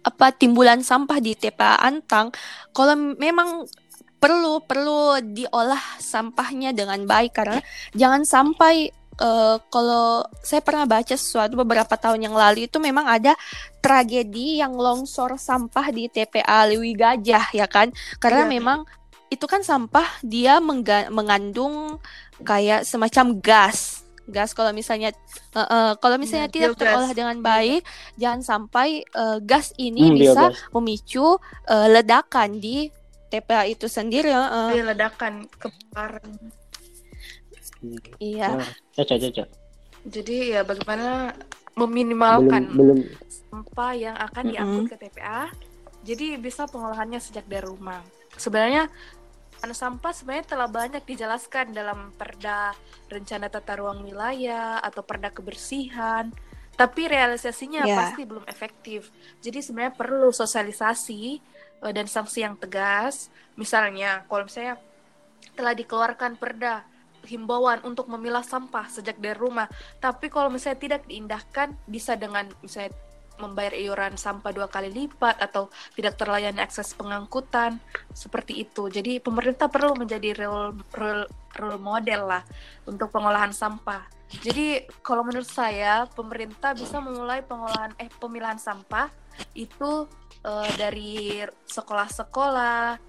apa 0.00 0.32
timbulan 0.32 0.80
sampah 0.80 1.20
di 1.20 1.36
TPA 1.36 1.76
Antang 1.84 2.32
kalau 2.72 2.96
memang 3.20 3.68
perlu 4.18 4.64
perlu 4.64 5.20
diolah 5.22 6.00
sampahnya 6.00 6.74
dengan 6.74 7.04
baik. 7.06 7.32
Karena 7.36 7.60
jangan 7.94 8.24
sampai 8.26 8.90
uh, 9.22 9.56
kalau 9.70 10.26
saya 10.42 10.62
pernah 10.62 10.86
baca 10.86 11.14
sesuatu 11.14 11.54
beberapa 11.58 11.94
tahun 11.94 12.30
yang 12.30 12.34
lalu 12.34 12.66
itu 12.66 12.78
memang 12.82 13.06
ada 13.06 13.34
tragedi 13.78 14.58
yang 14.58 14.74
longsor 14.74 15.38
sampah 15.38 15.90
di 15.94 16.10
TPA 16.10 16.66
Lewi 16.66 16.98
Gajah 16.98 17.54
ya 17.54 17.66
kan? 17.70 17.94
Karena 18.18 18.46
ya. 18.46 18.50
memang 18.50 18.82
itu 19.28 19.44
kan 19.44 19.60
sampah 19.60 20.08
dia 20.24 20.58
mengandung 21.12 22.00
kayak 22.42 22.88
semacam 22.88 23.36
gas 23.40 24.08
gas 24.28 24.52
kalau 24.52 24.76
misalnya 24.76 25.10
uh, 25.56 25.60
uh, 25.64 25.90
kalau 25.96 26.20
misalnya 26.20 26.52
ya, 26.52 26.54
tidak 26.54 26.70
biogas. 26.76 26.80
terolah 26.84 27.10
dengan 27.16 27.36
baik 27.40 27.82
jangan 28.20 28.40
sampai 28.44 29.02
uh, 29.16 29.40
gas 29.40 29.72
ini 29.80 30.12
hmm, 30.12 30.16
bisa 30.20 30.42
biogas. 30.52 30.68
memicu 30.76 31.26
uh, 31.68 31.88
ledakan 31.88 32.60
di 32.60 32.92
TPA 33.32 33.64
itu 33.68 33.88
sendiri 33.88 34.28
uh. 34.32 34.72
ledakan 34.72 35.48
kebakaran 35.48 36.28
iya 38.20 38.60
caca 38.92 39.16
caca 39.16 39.44
jadi 40.04 40.36
ya 40.56 40.60
bagaimana 40.62 41.32
meminimalkan 41.76 42.68
belum, 42.74 43.00
belum. 43.00 43.28
sampah 43.48 43.92
yang 43.96 44.16
akan 44.18 44.44
diangkut 44.52 44.76
mm 44.76 44.84
-hmm. 44.84 44.92
ke 44.92 44.96
TPA 45.08 45.42
jadi 46.04 46.26
bisa 46.36 46.68
pengolahannya 46.68 47.20
sejak 47.20 47.48
dari 47.48 47.64
rumah 47.64 48.04
sebenarnya 48.36 48.92
Anu 49.58 49.74
sampah 49.74 50.14
sebenarnya 50.14 50.54
telah 50.54 50.68
banyak 50.70 51.02
dijelaskan 51.02 51.74
dalam 51.74 52.14
perda 52.14 52.70
rencana 53.10 53.50
tata 53.50 53.74
ruang 53.74 54.06
wilayah 54.06 54.78
atau 54.78 55.02
perda 55.02 55.34
kebersihan, 55.34 56.30
tapi 56.78 57.10
realisasinya 57.10 57.82
yeah. 57.82 57.98
pasti 57.98 58.22
belum 58.22 58.46
efektif. 58.46 59.10
Jadi 59.42 59.58
sebenarnya 59.58 59.98
perlu 59.98 60.30
sosialisasi 60.30 61.42
uh, 61.82 61.90
dan 61.90 62.06
sanksi 62.06 62.46
yang 62.46 62.54
tegas. 62.54 63.34
Misalnya, 63.58 64.22
kalau 64.30 64.46
misalnya 64.46 64.78
telah 65.58 65.74
dikeluarkan 65.74 66.38
perda 66.38 66.86
himbauan 67.26 67.82
untuk 67.82 68.06
memilah 68.06 68.46
sampah 68.46 68.86
sejak 68.86 69.18
dari 69.18 69.34
rumah, 69.34 69.66
tapi 69.98 70.30
kalau 70.30 70.54
misalnya 70.54 70.78
tidak 70.78 71.02
diindahkan, 71.10 71.74
bisa 71.90 72.14
dengan 72.14 72.46
misalnya 72.62 72.94
membayar 73.38 73.74
iuran 73.74 74.18
sampah 74.18 74.50
dua 74.50 74.66
kali 74.66 74.90
lipat 74.90 75.38
atau 75.38 75.70
tidak 75.94 76.18
terlayani 76.18 76.60
akses 76.62 76.94
pengangkutan 76.94 77.78
seperti 78.12 78.66
itu. 78.66 78.90
Jadi 78.90 79.22
pemerintah 79.22 79.70
perlu 79.70 79.94
menjadi 79.96 80.34
role, 80.44 80.74
role, 80.94 81.26
role 81.56 81.80
model 81.80 82.28
lah 82.28 82.42
untuk 82.84 83.10
pengolahan 83.14 83.54
sampah. 83.54 84.06
Jadi 84.28 84.84
kalau 85.00 85.24
menurut 85.24 85.48
saya 85.48 86.04
pemerintah 86.12 86.76
bisa 86.76 87.00
memulai 87.00 87.40
pengolahan 87.40 87.96
eh 87.96 88.12
pemilahan 88.20 88.60
sampah 88.60 89.08
itu 89.56 90.04
uh, 90.44 90.70
dari 90.76 91.40
sekolah-sekolah 91.64 93.00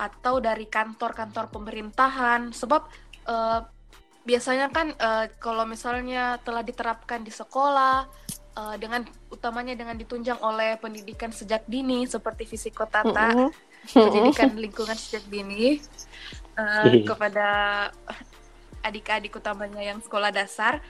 atau 0.00 0.34
dari 0.40 0.64
kantor-kantor 0.66 1.52
pemerintahan 1.52 2.50
sebab 2.56 2.82
uh, 3.28 3.60
biasanya 4.24 4.72
kan 4.72 4.92
uh, 4.96 5.28
kalau 5.40 5.68
misalnya 5.68 6.40
telah 6.40 6.64
diterapkan 6.64 7.20
di 7.20 7.32
sekolah 7.32 8.08
uh, 8.60 8.76
dengan 8.76 9.08
utamanya 9.32 9.72
dengan 9.72 9.96
ditunjang 9.96 10.36
oleh 10.44 10.76
pendidikan 10.76 11.32
sejak 11.32 11.64
dini 11.64 12.04
seperti 12.04 12.44
fisikotata, 12.44 13.32
mm 13.32 13.48
-hmm. 13.48 13.50
pendidikan 13.88 14.50
lingkungan 14.52 14.96
sejak 14.96 15.24
dini 15.32 15.80
uh, 16.60 16.92
kepada 17.08 17.48
adik-adik 18.84 19.36
utamanya 19.36 19.80
yang 19.80 20.00
sekolah 20.00 20.32
dasar, 20.32 20.80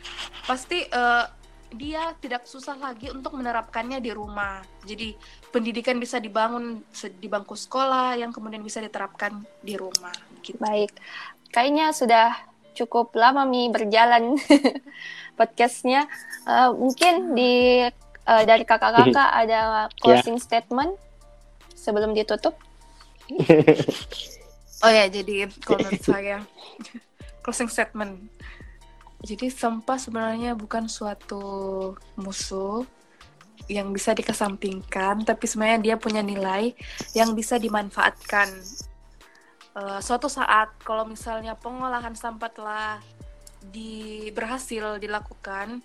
pasti 0.46 0.86
uh, 0.90 1.26
dia 1.70 2.14
tidak 2.18 2.50
susah 2.50 2.74
lagi 2.74 3.14
untuk 3.14 3.38
menerapkannya 3.38 4.02
di 4.02 4.10
rumah. 4.10 4.62
Jadi 4.82 5.14
pendidikan 5.54 6.02
bisa 6.02 6.18
dibangun 6.18 6.82
di 6.90 7.28
bangku 7.30 7.54
sekolah 7.54 8.18
yang 8.18 8.34
kemudian 8.34 8.62
bisa 8.62 8.82
diterapkan 8.82 9.38
di 9.62 9.78
rumah. 9.78 10.14
Gitu. 10.42 10.58
Baik, 10.58 10.90
kayaknya 11.54 11.94
sudah 11.94 12.50
cukup 12.74 13.14
lama 13.18 13.46
mi 13.46 13.70
berjalan 13.70 14.38
podcastnya. 15.40 16.04
Uh, 16.44 16.76
mungkin 16.76 17.32
di 17.32 17.88
uh, 18.28 18.42
dari 18.44 18.68
kakak-kakak 18.68 19.30
ada 19.48 19.88
closing 20.04 20.36
yeah. 20.36 20.44
statement 20.44 20.92
sebelum 21.72 22.12
ditutup. 22.12 22.60
oh 24.84 24.92
ya, 24.92 25.08
jadi 25.08 25.48
kalau 25.64 25.80
menurut 25.80 26.04
saya 26.12 26.44
closing 27.40 27.72
statement. 27.72 28.28
Jadi 29.20 29.52
sampah 29.52 30.00
sebenarnya 30.00 30.56
bukan 30.56 30.88
suatu 30.88 31.44
musuh 32.16 32.84
yang 33.68 33.92
bisa 33.92 34.16
dikesampingkan, 34.16 35.28
tapi 35.28 35.44
sebenarnya 35.44 35.80
dia 35.92 35.96
punya 36.00 36.24
nilai 36.24 36.72
yang 37.12 37.36
bisa 37.36 37.60
dimanfaatkan. 37.60 38.48
Uh, 39.76 40.00
suatu 40.02 40.26
saat 40.26 40.72
kalau 40.82 41.06
misalnya 41.06 41.54
pengolahan 41.54 42.16
sampah 42.16 42.50
telah 42.50 42.98
di 43.60 44.28
berhasil 44.32 44.96
dilakukan, 44.96 45.84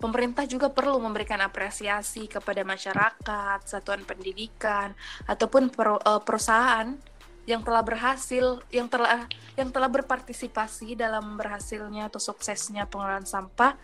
pemerintah 0.00 0.48
juga 0.48 0.72
perlu 0.72 0.96
memberikan 0.98 1.38
apresiasi 1.44 2.24
kepada 2.24 2.64
masyarakat, 2.64 3.58
satuan 3.68 4.02
pendidikan, 4.08 4.96
ataupun 5.28 5.68
per, 5.68 6.00
uh, 6.00 6.22
perusahaan 6.24 6.96
yang 7.44 7.60
telah 7.60 7.84
berhasil, 7.84 8.64
yang 8.72 8.88
telah 8.88 9.28
yang 9.58 9.68
telah 9.68 9.92
berpartisipasi 9.92 10.96
dalam 10.96 11.36
berhasilnya 11.36 12.08
atau 12.08 12.22
suksesnya 12.22 12.88
pengelolaan 12.88 13.28
sampah 13.28 13.76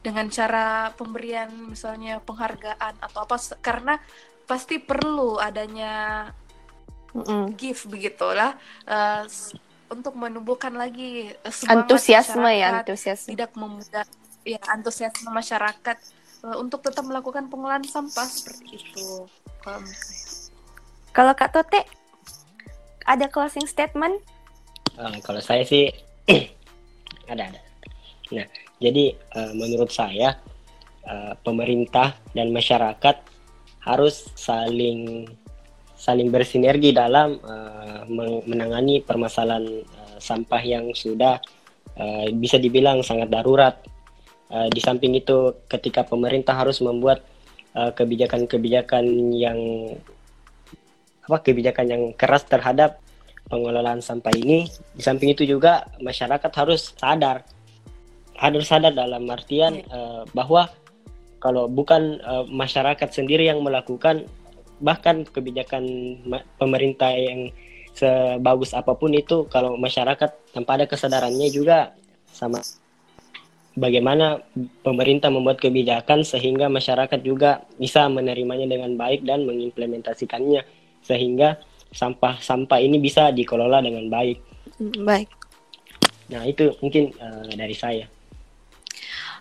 dengan 0.00 0.30
cara 0.30 0.94
pemberian 0.94 1.50
misalnya 1.74 2.22
penghargaan 2.22 3.02
atau 3.02 3.26
apa 3.26 3.36
karena 3.58 3.98
pasti 4.46 4.78
perlu 4.78 5.36
adanya 5.36 6.24
mm 7.12 7.20
-mm. 7.20 7.42
gift 7.58 7.90
begitulah 7.90 8.56
uh, 8.86 9.26
untuk 9.88 10.14
menumbuhkan 10.14 10.72
lagi 10.76 11.32
eh, 11.32 11.52
semangat 11.52 11.88
antusiasme 11.88 12.50
ya 12.52 12.68
antusiasme. 12.80 13.28
tidak 13.32 13.50
memudah 13.56 14.04
ya 14.44 14.60
antusiasme 14.68 15.28
masyarakat 15.28 15.96
uh, 16.44 16.56
untuk 16.60 16.84
tetap 16.84 17.04
melakukan 17.04 17.48
pengolahan 17.48 17.84
sampah 17.84 18.28
seperti 18.28 18.80
itu. 18.80 19.26
Kalau 19.64 19.80
kalau 21.12 21.32
Kak 21.34 21.50
Tote 21.52 21.82
ada 23.08 23.26
closing 23.28 23.64
statement? 23.64 24.20
Uh, 24.96 25.16
kalau 25.24 25.40
saya 25.40 25.64
sih 25.64 25.88
ada 27.32 27.48
ada. 27.48 27.60
Nah 28.32 28.46
jadi 28.78 29.16
uh, 29.34 29.52
menurut 29.56 29.90
saya 29.90 30.38
uh, 31.08 31.34
pemerintah 31.42 32.14
dan 32.36 32.52
masyarakat 32.54 33.16
harus 33.82 34.28
saling 34.36 35.24
saling 35.98 36.30
bersinergi 36.30 36.94
dalam 36.94 37.42
uh, 37.42 38.06
menangani 38.46 39.02
permasalahan 39.02 39.82
uh, 39.82 40.16
sampah 40.22 40.62
yang 40.62 40.94
sudah 40.94 41.42
uh, 41.98 42.26
bisa 42.38 42.56
dibilang 42.62 43.02
sangat 43.02 43.26
darurat. 43.28 43.74
Uh, 44.48 44.70
di 44.70 44.80
samping 44.80 45.12
itu, 45.18 45.58
ketika 45.68 46.06
pemerintah 46.06 46.56
harus 46.56 46.80
membuat 46.80 47.20
kebijakan-kebijakan 47.78 49.04
uh, 49.04 49.36
yang 49.36 49.58
apa 51.28 51.44
kebijakan 51.44 51.86
yang 51.92 52.02
keras 52.16 52.48
terhadap 52.48 53.02
pengelolaan 53.52 54.00
sampah 54.00 54.32
ini, 54.32 54.70
di 54.96 55.02
samping 55.04 55.36
itu 55.36 55.44
juga 55.44 55.84
masyarakat 56.00 56.48
harus 56.56 56.96
sadar, 56.96 57.44
harus 58.38 58.64
sadar 58.64 58.96
dalam 58.96 59.28
artian 59.28 59.84
uh, 59.92 60.24
bahwa 60.32 60.72
kalau 61.42 61.68
bukan 61.68 62.18
uh, 62.24 62.48
masyarakat 62.48 63.12
sendiri 63.12 63.46
yang 63.50 63.60
melakukan 63.60 64.24
bahkan 64.78 65.26
kebijakan 65.26 65.84
pemerintah 66.58 67.10
yang 67.14 67.50
sebagus 67.94 68.74
apa 68.74 68.94
pun 68.94 69.10
itu 69.10 69.50
kalau 69.50 69.74
masyarakat 69.74 70.30
tanpa 70.54 70.78
ada 70.78 70.86
kesadarannya 70.86 71.50
juga 71.50 71.94
sama 72.30 72.62
bagaimana 73.78 74.42
pemerintah 74.82 75.30
membuat 75.30 75.62
kebijakan 75.62 76.26
sehingga 76.26 76.66
masyarakat 76.66 77.22
juga 77.22 77.62
bisa 77.78 78.06
menerimanya 78.10 78.66
dengan 78.66 78.98
baik 78.98 79.22
dan 79.26 79.46
mengimplementasikannya 79.46 80.62
sehingga 81.02 81.58
sampah-sampah 81.94 82.78
ini 82.82 83.00
bisa 83.00 83.32
dikelola 83.32 83.80
dengan 83.80 84.10
baik. 84.12 84.38
Baik. 85.02 85.30
Nah, 86.28 86.44
itu 86.44 86.76
mungkin 86.84 87.14
uh, 87.16 87.48
dari 87.56 87.72
saya. 87.72 88.04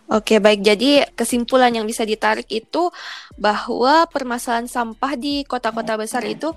Oke, 0.07 0.39
baik. 0.39 0.63
Jadi 0.63 1.03
kesimpulan 1.19 1.75
yang 1.75 1.83
bisa 1.83 2.07
ditarik 2.07 2.47
itu 2.47 2.87
bahwa 3.35 4.07
permasalahan 4.07 4.71
sampah 4.71 5.19
di 5.19 5.43
kota-kota 5.43 5.99
besar 5.99 6.23
itu 6.23 6.55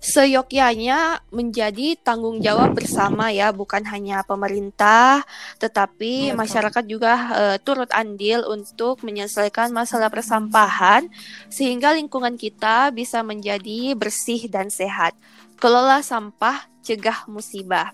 seyogyanya 0.00 1.20
menjadi 1.28 1.94
tanggung 2.00 2.40
jawab 2.40 2.72
bersama 2.72 3.28
ya, 3.30 3.52
bukan 3.52 3.84
hanya 3.84 4.24
pemerintah, 4.24 5.22
tetapi 5.60 6.32
ya, 6.32 6.34
masyarakat 6.34 6.84
juga 6.88 7.12
uh, 7.30 7.56
turut 7.60 7.92
andil 7.92 8.42
untuk 8.48 9.04
menyelesaikan 9.04 9.70
masalah 9.70 10.08
persampahan 10.08 11.06
sehingga 11.52 11.92
lingkungan 11.94 12.34
kita 12.40 12.90
bisa 12.90 13.20
menjadi 13.20 13.92
bersih 13.94 14.48
dan 14.48 14.72
sehat. 14.72 15.14
Kelola 15.60 16.00
sampah, 16.00 16.66
cegah 16.80 17.28
musibah. 17.28 17.92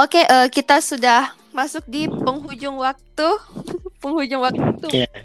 Oke, 0.00 0.24
uh, 0.24 0.48
kita 0.48 0.80
sudah 0.80 1.36
masuk 1.50 1.84
di 1.86 2.06
penghujung 2.06 2.78
waktu, 2.78 3.28
penghujung 4.02 4.42
waktu. 4.42 4.86
Yeah. 4.90 5.22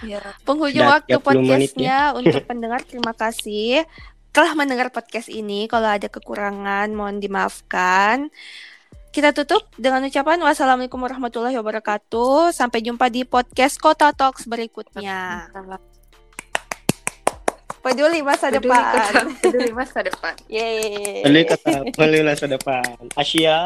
Ya. 0.00 0.20
Penghujung 0.48 0.88
Sudah 0.88 0.96
waktu 0.96 1.16
podcastnya 1.20 1.98
ya. 2.08 2.14
untuk 2.18 2.40
pendengar 2.48 2.80
terima 2.88 3.12
kasih 3.12 3.84
telah 4.32 4.56
mendengar 4.56 4.88
podcast 4.88 5.28
ini. 5.28 5.68
Kalau 5.68 5.90
ada 5.90 6.08
kekurangan 6.08 6.88
mohon 6.92 7.20
dimaafkan. 7.20 8.32
kita 9.10 9.34
tutup 9.34 9.66
dengan 9.74 10.06
ucapan 10.06 10.38
wassalamualaikum 10.38 11.02
warahmatullahi 11.02 11.58
wabarakatuh. 11.58 12.54
Sampai 12.54 12.78
jumpa 12.78 13.10
di 13.10 13.26
podcast 13.26 13.74
Kota 13.74 14.14
Talks 14.14 14.46
berikutnya. 14.46 15.50
Peduli 17.82 18.22
masa 18.22 18.54
Peduli 18.54 18.70
depan. 18.70 18.92
kota- 18.94 19.26
peduli 19.42 19.72
masa 19.74 19.98
depan 20.06 20.34
Yeay. 20.46 21.26
Peduli 21.26 21.42
kota, 21.42 21.70
peduli 21.90 22.20
masa 22.22 22.46
depan. 22.46 22.86
Asia. 23.18 23.58